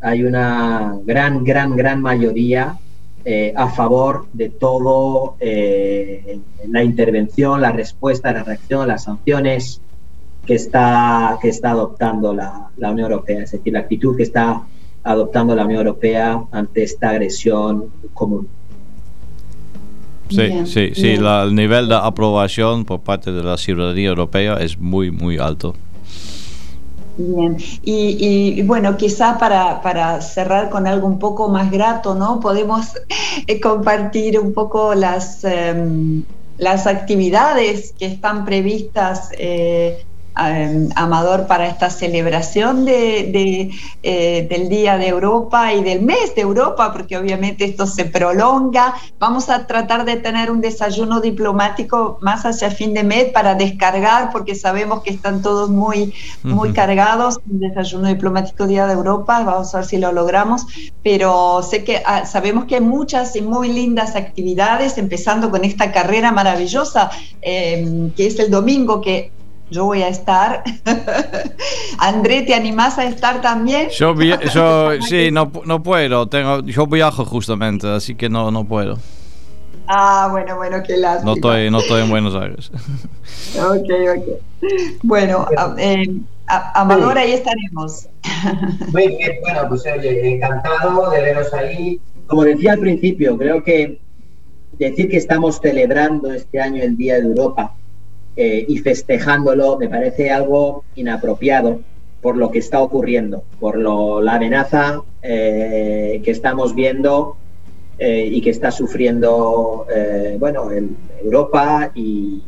hay 0.00 0.24
una 0.24 0.96
gran, 1.04 1.44
gran, 1.44 1.76
gran 1.76 2.00
mayoría 2.00 2.78
eh, 3.26 3.52
a 3.54 3.68
favor 3.68 4.24
de 4.32 4.48
todo 4.48 5.36
eh, 5.38 6.40
la 6.66 6.82
intervención, 6.82 7.60
la 7.60 7.72
respuesta, 7.72 8.32
la 8.32 8.42
reacción, 8.42 8.88
las 8.88 9.04
sanciones 9.04 9.82
que 10.46 10.54
está, 10.54 11.36
que 11.42 11.50
está 11.50 11.72
adoptando 11.72 12.32
la, 12.32 12.70
la 12.78 12.90
Unión 12.90 13.10
Europea, 13.12 13.42
es 13.42 13.52
decir, 13.52 13.74
la 13.74 13.80
actitud 13.80 14.16
que 14.16 14.22
está 14.22 14.62
adoptando 15.04 15.54
la 15.54 15.64
Unión 15.64 15.86
Europea 15.86 16.42
ante 16.50 16.82
esta 16.82 17.10
agresión 17.10 17.90
común. 18.14 18.48
Sí, 20.30 20.50
sí, 20.64 20.92
sí, 20.94 21.10
el 21.12 21.54
nivel 21.54 21.88
de 21.88 21.96
aprobación 21.96 22.84
por 22.84 23.00
parte 23.00 23.30
de 23.30 23.42
la 23.42 23.58
ciudadanía 23.58 24.08
europea 24.08 24.54
es 24.54 24.78
muy, 24.78 25.10
muy 25.10 25.38
alto. 25.38 25.74
Bien, 27.16 27.56
y, 27.84 28.62
bueno, 28.62 28.96
quizá 28.96 29.38
para, 29.38 29.80
para, 29.82 30.20
cerrar 30.20 30.68
con 30.70 30.88
algo 30.88 31.06
un 31.06 31.20
poco 31.20 31.48
más 31.48 31.70
grato, 31.70 32.14
¿no? 32.14 32.40
Podemos 32.40 32.86
eh, 33.46 33.60
compartir 33.60 34.40
un 34.40 34.52
poco 34.52 34.94
las, 34.94 35.44
em, 35.44 36.24
las 36.58 36.86
actividades 36.88 37.94
que 37.96 38.06
están 38.06 38.44
previstas 38.44 39.30
eh, 39.38 40.04
Em, 40.36 40.88
Amador, 40.96 41.46
para 41.46 41.68
esta 41.68 41.90
celebración 41.90 42.84
de, 42.84 43.70
eh, 44.02 44.46
del 44.50 44.68
Día 44.68 44.98
de 44.98 45.06
Europa 45.06 45.72
y 45.72 45.84
del 45.84 46.02
mes 46.02 46.34
de 46.34 46.42
Europa, 46.42 46.92
porque 46.92 47.16
obviamente 47.16 47.64
esto 47.64 47.86
se 47.86 48.04
prolonga. 48.06 48.94
Vamos 49.20 49.48
a 49.48 49.68
tratar 49.68 50.04
de 50.04 50.16
tener 50.16 50.50
un 50.50 50.60
desayuno 50.60 51.20
diplomático 51.20 52.18
más 52.20 52.44
hacia 52.44 52.72
fin 52.72 52.94
de 52.94 53.04
mes 53.04 53.26
para 53.26 53.54
descargar, 53.54 54.32
porque 54.32 54.56
sabemos 54.56 55.04
que 55.04 55.10
están 55.10 55.40
todos 55.40 55.70
muy, 55.70 56.12
muy 56.42 56.72
cargados. 56.72 57.38
Un 57.48 57.60
desayuno 57.60 58.08
diplomático 58.08 58.66
Día 58.66 58.88
de 58.88 58.94
Europa, 58.94 59.44
vamos 59.44 59.72
a 59.72 59.78
ver 59.78 59.86
si 59.86 59.98
lo 59.98 60.10
logramos, 60.10 60.66
pero 61.04 61.62
sé 61.62 61.84
que 61.84 62.02
ah, 62.04 62.26
sabemos 62.26 62.64
que 62.64 62.74
hay 62.74 62.80
muchas 62.80 63.36
y 63.36 63.42
muy 63.42 63.68
lindas 63.68 64.16
actividades, 64.16 64.98
empezando 64.98 65.52
con 65.52 65.64
esta 65.64 65.92
carrera 65.92 66.32
maravillosa 66.32 67.08
em, 67.40 68.10
que 68.10 68.26
es 68.26 68.36
el 68.40 68.50
domingo, 68.50 69.00
que 69.00 69.30
yo 69.70 69.84
voy 69.84 70.02
a 70.02 70.08
estar. 70.08 70.62
André, 71.98 72.42
¿te 72.42 72.54
animás 72.54 72.98
a 72.98 73.04
estar 73.04 73.40
también? 73.40 73.88
Yo, 73.90 74.14
yo 74.54 75.00
sí, 75.02 75.30
no, 75.30 75.50
no 75.64 75.82
puedo. 75.82 76.28
Tengo, 76.28 76.60
yo 76.62 76.86
viajo 76.86 77.24
justamente, 77.24 77.88
así 77.88 78.14
que 78.14 78.28
no, 78.28 78.50
no 78.50 78.64
puedo. 78.64 78.98
Ah, 79.86 80.28
bueno, 80.30 80.56
bueno, 80.56 80.82
qué 80.86 80.96
lástima. 80.96 81.30
No 81.30 81.34
estoy, 81.34 81.70
no 81.70 81.78
estoy 81.78 82.02
en 82.02 82.10
Buenos 82.10 82.34
Aires. 82.34 82.70
ok, 83.58 83.90
ok. 84.16 84.70
Bueno, 85.02 85.46
eh, 85.78 86.20
Amador, 86.46 87.18
ahí 87.18 87.32
estaremos. 87.32 88.08
Muy 88.92 89.08
bien, 89.08 89.32
bueno, 89.42 89.68
pues 89.68 89.82
oye, 89.86 90.36
encantado 90.36 91.10
de 91.10 91.20
veros 91.20 91.52
ahí. 91.52 92.00
Como 92.26 92.44
decía 92.44 92.72
al 92.72 92.78
principio, 92.78 93.36
creo 93.36 93.62
que 93.62 94.00
decir 94.78 95.10
que 95.10 95.18
estamos 95.18 95.60
celebrando 95.60 96.32
este 96.32 96.60
año 96.60 96.82
el 96.82 96.96
Día 96.96 97.16
de 97.16 97.26
Europa 97.26 97.73
eh, 98.36 98.64
y 98.66 98.78
festejándolo 98.78 99.78
me 99.78 99.88
parece 99.88 100.30
algo 100.30 100.84
inapropiado 100.96 101.80
por 102.20 102.36
lo 102.36 102.50
que 102.50 102.58
está 102.58 102.80
ocurriendo, 102.80 103.44
por 103.60 103.76
lo, 103.76 104.20
la 104.20 104.34
amenaza 104.34 105.02
eh, 105.22 106.20
que 106.24 106.30
estamos 106.32 106.74
viendo 106.74 107.36
eh, 107.98 108.26
y 108.26 108.40
que 108.40 108.50
está 108.50 108.72
sufriendo 108.72 109.86
bueno, 110.38 110.68
Europa 111.22 111.92
y, 111.94 112.42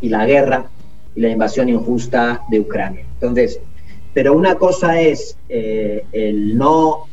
y, 0.00 0.08
la 0.08 0.26
guerra 0.26 0.66
y 1.14 1.20
la 1.20 1.30
invasión 1.30 1.68
injusta 1.70 2.42
de 2.48 2.60
Ucrania. 2.60 3.04
Entonces, 3.14 3.58
pero 4.14 4.34
una 4.34 4.54
cosa 4.54 5.00
es 5.00 5.36
el 5.48 6.56
no 6.56 7.06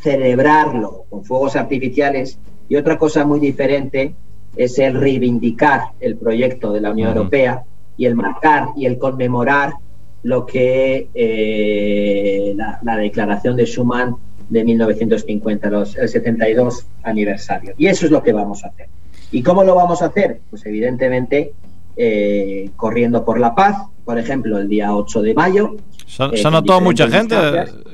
celebrarlo 0.00 1.04
con 1.08 1.24
fuegos 1.24 1.54
artificiales 1.54 2.38
y 2.68 2.76
otra 2.76 2.98
cosa 2.98 3.24
muy 3.24 3.38
diferente 3.38 4.14
es 4.56 4.78
el 4.78 4.94
reivindicar 4.94 5.92
el 6.00 6.16
proyecto 6.16 6.72
de 6.72 6.80
la 6.80 6.90
Unión 6.90 7.08
Europea 7.16 7.62
y 7.96 8.06
el 8.06 8.14
marcar 8.14 8.68
y 8.76 8.86
el 8.86 8.98
conmemorar 8.98 9.74
lo 10.22 10.46
que 10.46 11.08
eh, 11.14 12.54
la, 12.56 12.96
declaración 12.96 13.56
de 13.56 13.66
Schuman 13.66 14.16
de 14.48 14.64
1950, 14.64 15.70
los, 15.70 15.96
el 15.96 16.08
72 16.08 16.86
aniversario. 17.02 17.74
Y 17.76 17.86
eso 17.86 18.06
es 18.06 18.12
lo 18.12 18.22
que 18.22 18.32
vamos 18.32 18.64
a 18.64 18.68
hacer. 18.68 18.88
¿Y 19.30 19.42
cómo 19.42 19.64
lo 19.64 19.74
vamos 19.74 20.02
a 20.02 20.06
hacer? 20.06 20.40
Pues 20.50 20.64
evidentemente 20.66 21.52
eh, 21.96 22.70
corriendo 22.76 23.24
por 23.24 23.40
la 23.40 23.54
paz, 23.54 23.76
por 24.04 24.18
ejemplo, 24.18 24.58
el 24.58 24.68
día 24.68 24.94
8 24.94 25.22
de 25.22 25.34
mayo. 25.34 25.76
¿Se, 26.06 26.24
eh, 26.24 26.42
anotó 26.44 26.80
mucha 26.80 27.08
gente, 27.08 27.34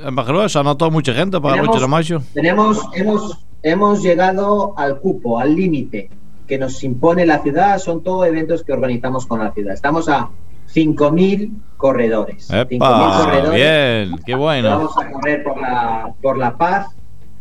embajador? 0.05 0.51
¿Se 0.51 0.59
anotó 0.59 0.91
mucha 0.91 1.15
gente 1.15 1.41
para 1.41 1.63
el 1.63 1.69
8 1.69 1.81
de 1.81 1.87
mayo? 1.87 2.23
Tenemos, 2.35 2.81
hemos, 2.95 3.39
hemos 3.63 4.03
llegado 4.03 4.75
al 4.77 4.99
cupo, 4.99 5.39
al 5.39 5.55
límite 5.55 6.11
que 6.49 6.59
nos 6.59 6.83
impone 6.83 7.27
la 7.27 7.41
ciudad, 7.41 7.79
son 7.79 8.03
todos 8.03 8.27
eventos 8.27 8.65
que 8.65 8.73
organizamos 8.73 9.27
con 9.27 9.39
la 9.39 9.53
ciudad. 9.53 9.75
Estamos 9.75 10.09
a 10.09 10.31
5.000 10.75 11.51
corredores. 11.77 12.51
5.000 12.51 13.23
corredores. 13.23 13.53
Bien, 13.53 14.21
qué 14.25 14.35
bueno. 14.35 14.71
Vamos 14.71 14.99
a 14.99 15.11
correr 15.11 15.45
por 15.45 15.61
la, 15.61 16.15
por 16.21 16.39
la 16.39 16.57
paz 16.57 16.89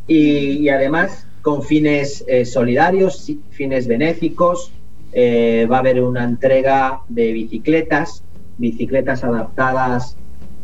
y, 0.08 0.68
además 0.70 1.26
con 1.42 1.64
fines 1.64 2.26
eh, 2.28 2.46
solidarios, 2.46 3.32
fines 3.50 3.88
benéficos. 3.88 4.74
Eh, 5.14 5.66
va 5.72 5.78
a 5.78 5.80
haber 5.80 6.04
una 6.04 6.26
entrega 6.26 7.00
de 7.08 7.32
bicicletas, 7.32 8.22
bicicletas 8.58 9.24
adaptadas 9.24 10.18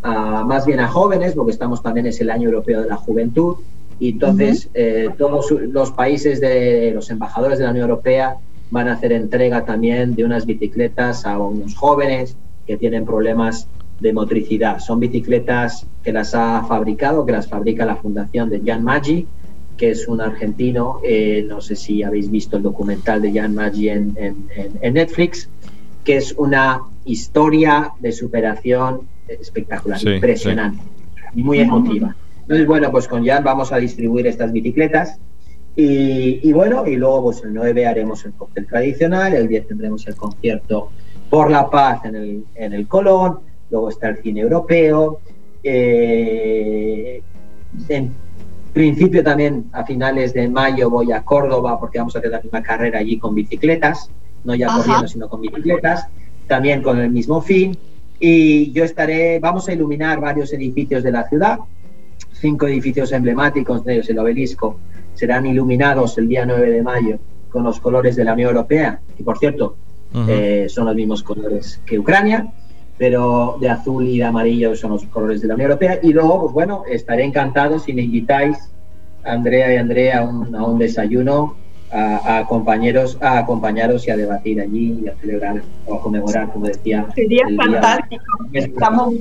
a, 0.04 0.44
más 0.44 0.66
bien 0.66 0.82
a 0.82 0.90
jóvenes, 0.90 1.34
porque 1.34 1.54
estamos 1.54 1.82
también 1.82 2.08
es 2.08 2.20
el 2.20 2.30
año 2.30 2.50
europeo 2.50 2.82
de 2.82 2.90
la 2.90 2.98
juventud 2.98 3.56
y 4.00 4.10
entonces 4.10 4.70
eh, 4.74 5.10
todos 5.18 5.52
los 5.52 5.92
países 5.92 6.42
de 6.42 6.92
los 6.94 7.10
embajadores 7.10 7.60
de 7.60 7.66
la 7.66 7.72
Unión 7.72 7.90
Europea 7.90 8.38
van 8.72 8.88
a 8.88 8.94
hacer 8.94 9.12
entrega 9.12 9.66
también 9.66 10.16
de 10.16 10.26
unas 10.26 10.46
bicicletas 10.46 11.26
a 11.26 11.38
unos 11.38 11.76
jóvenes 11.76 12.36
que 12.66 12.78
tienen 12.78 13.06
problemas 13.06 13.68
de 14.00 14.14
motricidad. 14.14 14.80
Son 14.80 15.00
bicicletas 15.00 15.86
que 16.04 16.12
las 16.12 16.34
ha 16.34 16.64
fabricado, 16.64 17.26
que 17.26 17.32
las 17.32 17.48
fabrica 17.48 17.86
la 17.86 17.96
fundación 17.96 18.50
de 18.50 18.62
Jan 18.66 18.84
Maggi, 18.84 19.28
que 19.78 19.92
es 19.92 20.08
un 20.08 20.22
argentino. 20.22 21.00
Eh, 21.04 21.46
no 21.48 21.62
sé 21.62 21.76
si 21.76 22.04
habéis 22.04 22.30
visto 22.32 22.58
el 22.58 22.64
documental 22.64 23.22
de 23.22 23.32
Jan 23.32 23.54
Maggi 23.54 23.90
en, 23.90 24.16
en, 24.18 24.94
Netflix, 24.94 25.50
que 26.04 26.18
es 26.18 26.34
una 26.34 26.82
historia 27.06 27.92
de 28.00 28.12
superación 28.12 29.02
espectacular, 29.28 30.02
impresionante 30.04 30.84
y 31.36 31.44
muy 31.44 31.60
emotiva. 31.60 32.16
Entonces, 32.44 32.68
bueno, 32.68 32.92
pues 32.92 33.08
con 33.08 33.26
Jan 33.26 33.44
vamos 33.44 33.72
a 33.72 33.78
distribuir 33.78 34.28
estas 34.28 34.52
bicicletas. 34.52 35.20
Y, 35.76 36.54
bueno, 36.54 36.86
y 36.86 36.96
luego 36.98 37.24
pues 37.24 37.44
el 37.44 37.54
9 37.54 37.88
haremos 37.88 38.24
el 38.26 38.34
cóctel 38.34 38.68
tradicional, 38.68 39.34
el 39.34 39.48
10 39.48 39.70
tendremos 39.70 40.06
el 40.06 40.16
concierto 40.16 40.90
por 41.32 41.50
la 41.50 41.68
paz 41.68 42.06
en 42.06 42.16
el, 42.16 42.46
en 42.54 42.74
el 42.74 42.88
Colón, 42.88 43.40
luego 43.72 43.90
está 43.90 44.10
el 44.10 44.18
cine 44.18 44.42
europeo. 44.42 45.20
Eh, 45.64 47.24
en 47.90 48.14
principio 48.72 49.24
también 49.24 49.66
a 49.72 49.84
finales 49.84 50.34
de 50.34 50.48
mayo 50.48 50.90
voy 50.90 51.12
a 51.12 51.24
Córdoba 51.24 51.80
porque 51.80 51.98
vamos 51.98 52.16
a 52.16 52.20
hacer 52.20 52.30
la 52.30 52.42
misma 52.42 52.62
carrera 52.62 53.00
allí 53.00 53.18
con 53.18 53.34
bicicletas, 53.34 54.12
no 54.44 54.54
ya 54.54 54.68
corriendo, 54.68 55.08
sino 55.08 55.28
con 55.28 55.42
bicicletas, 55.42 56.08
también 56.48 56.84
con 56.84 57.00
el 57.00 57.10
mismo 57.10 57.42
fin. 57.42 57.76
Y 58.20 58.72
yo 58.74 58.84
estaré, 58.84 59.40
vamos 59.40 59.68
a 59.68 59.74
iluminar 59.74 60.20
varios 60.20 60.54
edificios 60.54 61.02
de 61.02 61.12
la 61.12 61.28
ciudad, 61.28 61.60
cinco 62.44 62.68
edificios 62.68 63.14
emblemáticos 63.14 63.86
de 63.86 63.94
ellos, 63.94 64.10
el 64.10 64.20
obelisco, 64.20 64.78
serán 65.14 65.46
iluminados 65.46 66.18
el 66.18 66.28
día 66.28 66.46
9 66.46 66.72
de 66.72 66.82
mayo 66.82 67.18
con 67.48 67.64
los 67.64 67.80
colores 67.80 68.18
de 68.18 68.26
la 68.26 68.34
Unión 68.34 68.50
Europea, 68.50 69.00
que 69.16 69.24
por 69.24 69.38
cierto 69.38 69.78
eh, 70.28 70.68
son 70.68 70.88
los 70.88 70.94
mismos 70.94 71.24
colores 71.24 71.80
que 71.86 71.98
Ucrania, 71.98 72.52
pero 72.98 73.58
de 73.62 73.70
azul 73.70 74.06
y 74.06 74.18
de 74.18 74.26
amarillo 74.26 74.76
son 74.76 74.92
los 74.92 75.06
colores 75.06 75.42
de 75.42 75.48
la 75.48 75.54
Unión 75.54 75.72
Europea. 75.72 76.00
Y 76.04 76.12
luego, 76.12 76.42
pues 76.42 76.54
bueno, 76.54 76.84
estaré 76.86 77.24
encantado 77.24 77.80
si 77.80 77.94
me 77.94 78.02
invitáis, 78.02 78.58
Andrea 79.24 79.74
y 79.74 79.78
Andrea, 79.78 80.20
a 80.20 80.24
un, 80.66 80.78
desayuno, 80.78 81.56
a, 81.92 82.46
compañeros, 82.50 83.18
a 83.22 83.38
acompañaros 83.38 84.06
y 84.06 84.12
a 84.12 84.18
debatir 84.18 84.60
allí 84.60 85.00
y 85.06 85.08
a 85.08 85.16
celebrar 85.16 85.62
o 85.86 85.96
a 85.96 86.02
conmemorar, 86.02 86.52
como 86.52 86.66
decía. 86.66 87.08
Sería 87.16 87.46
fantástico. 87.56 88.26
Estamos 88.52 89.14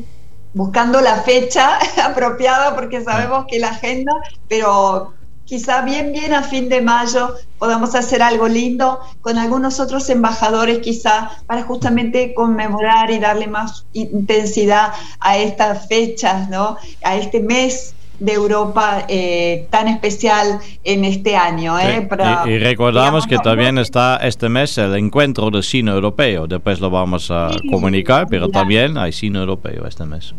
buscando 0.54 1.00
la 1.00 1.22
fecha 1.22 1.78
apropiada 2.04 2.74
porque 2.74 3.02
sabemos 3.02 3.46
que 3.48 3.58
la 3.58 3.70
agenda, 3.70 4.12
pero 4.48 5.14
quizá 5.44 5.82
bien, 5.82 6.12
bien 6.12 6.32
a 6.32 6.42
fin 6.42 6.68
de 6.68 6.80
mayo 6.80 7.34
podamos 7.58 7.94
hacer 7.94 8.22
algo 8.22 8.48
lindo 8.48 9.00
con 9.20 9.38
algunos 9.38 9.80
otros 9.80 10.08
embajadores 10.08 10.78
quizá 10.78 11.30
para 11.46 11.62
justamente 11.62 12.32
conmemorar 12.34 13.10
y 13.10 13.18
darle 13.18 13.48
más 13.48 13.86
intensidad 13.92 14.92
a 15.20 15.36
estas 15.36 15.88
fechas, 15.88 16.48
¿no? 16.48 16.76
A 17.02 17.16
este 17.16 17.40
mes 17.40 17.94
de 18.22 18.34
Europa 18.34 19.04
eh, 19.08 19.66
tan 19.70 19.88
especial 19.88 20.60
en 20.84 21.04
este 21.04 21.36
año. 21.36 21.78
¿eh? 21.78 22.08
y, 22.46 22.58
recordamos 22.58 23.26
que 23.26 23.36
también 23.38 23.78
está 23.78 24.16
este 24.18 24.48
mes 24.48 24.78
el 24.78 24.94
encuentro 24.94 25.50
de 25.50 25.62
cine 25.62 25.90
europeo. 25.90 26.46
Después 26.46 26.80
lo 26.80 26.88
vamos 26.88 27.30
a 27.32 27.50
comunicar, 27.68 28.28
pero 28.30 28.48
también 28.48 28.96
hay 28.96 29.12
cine 29.12 29.40
europeo 29.40 29.86
este 29.86 30.04
mes. 30.04 30.34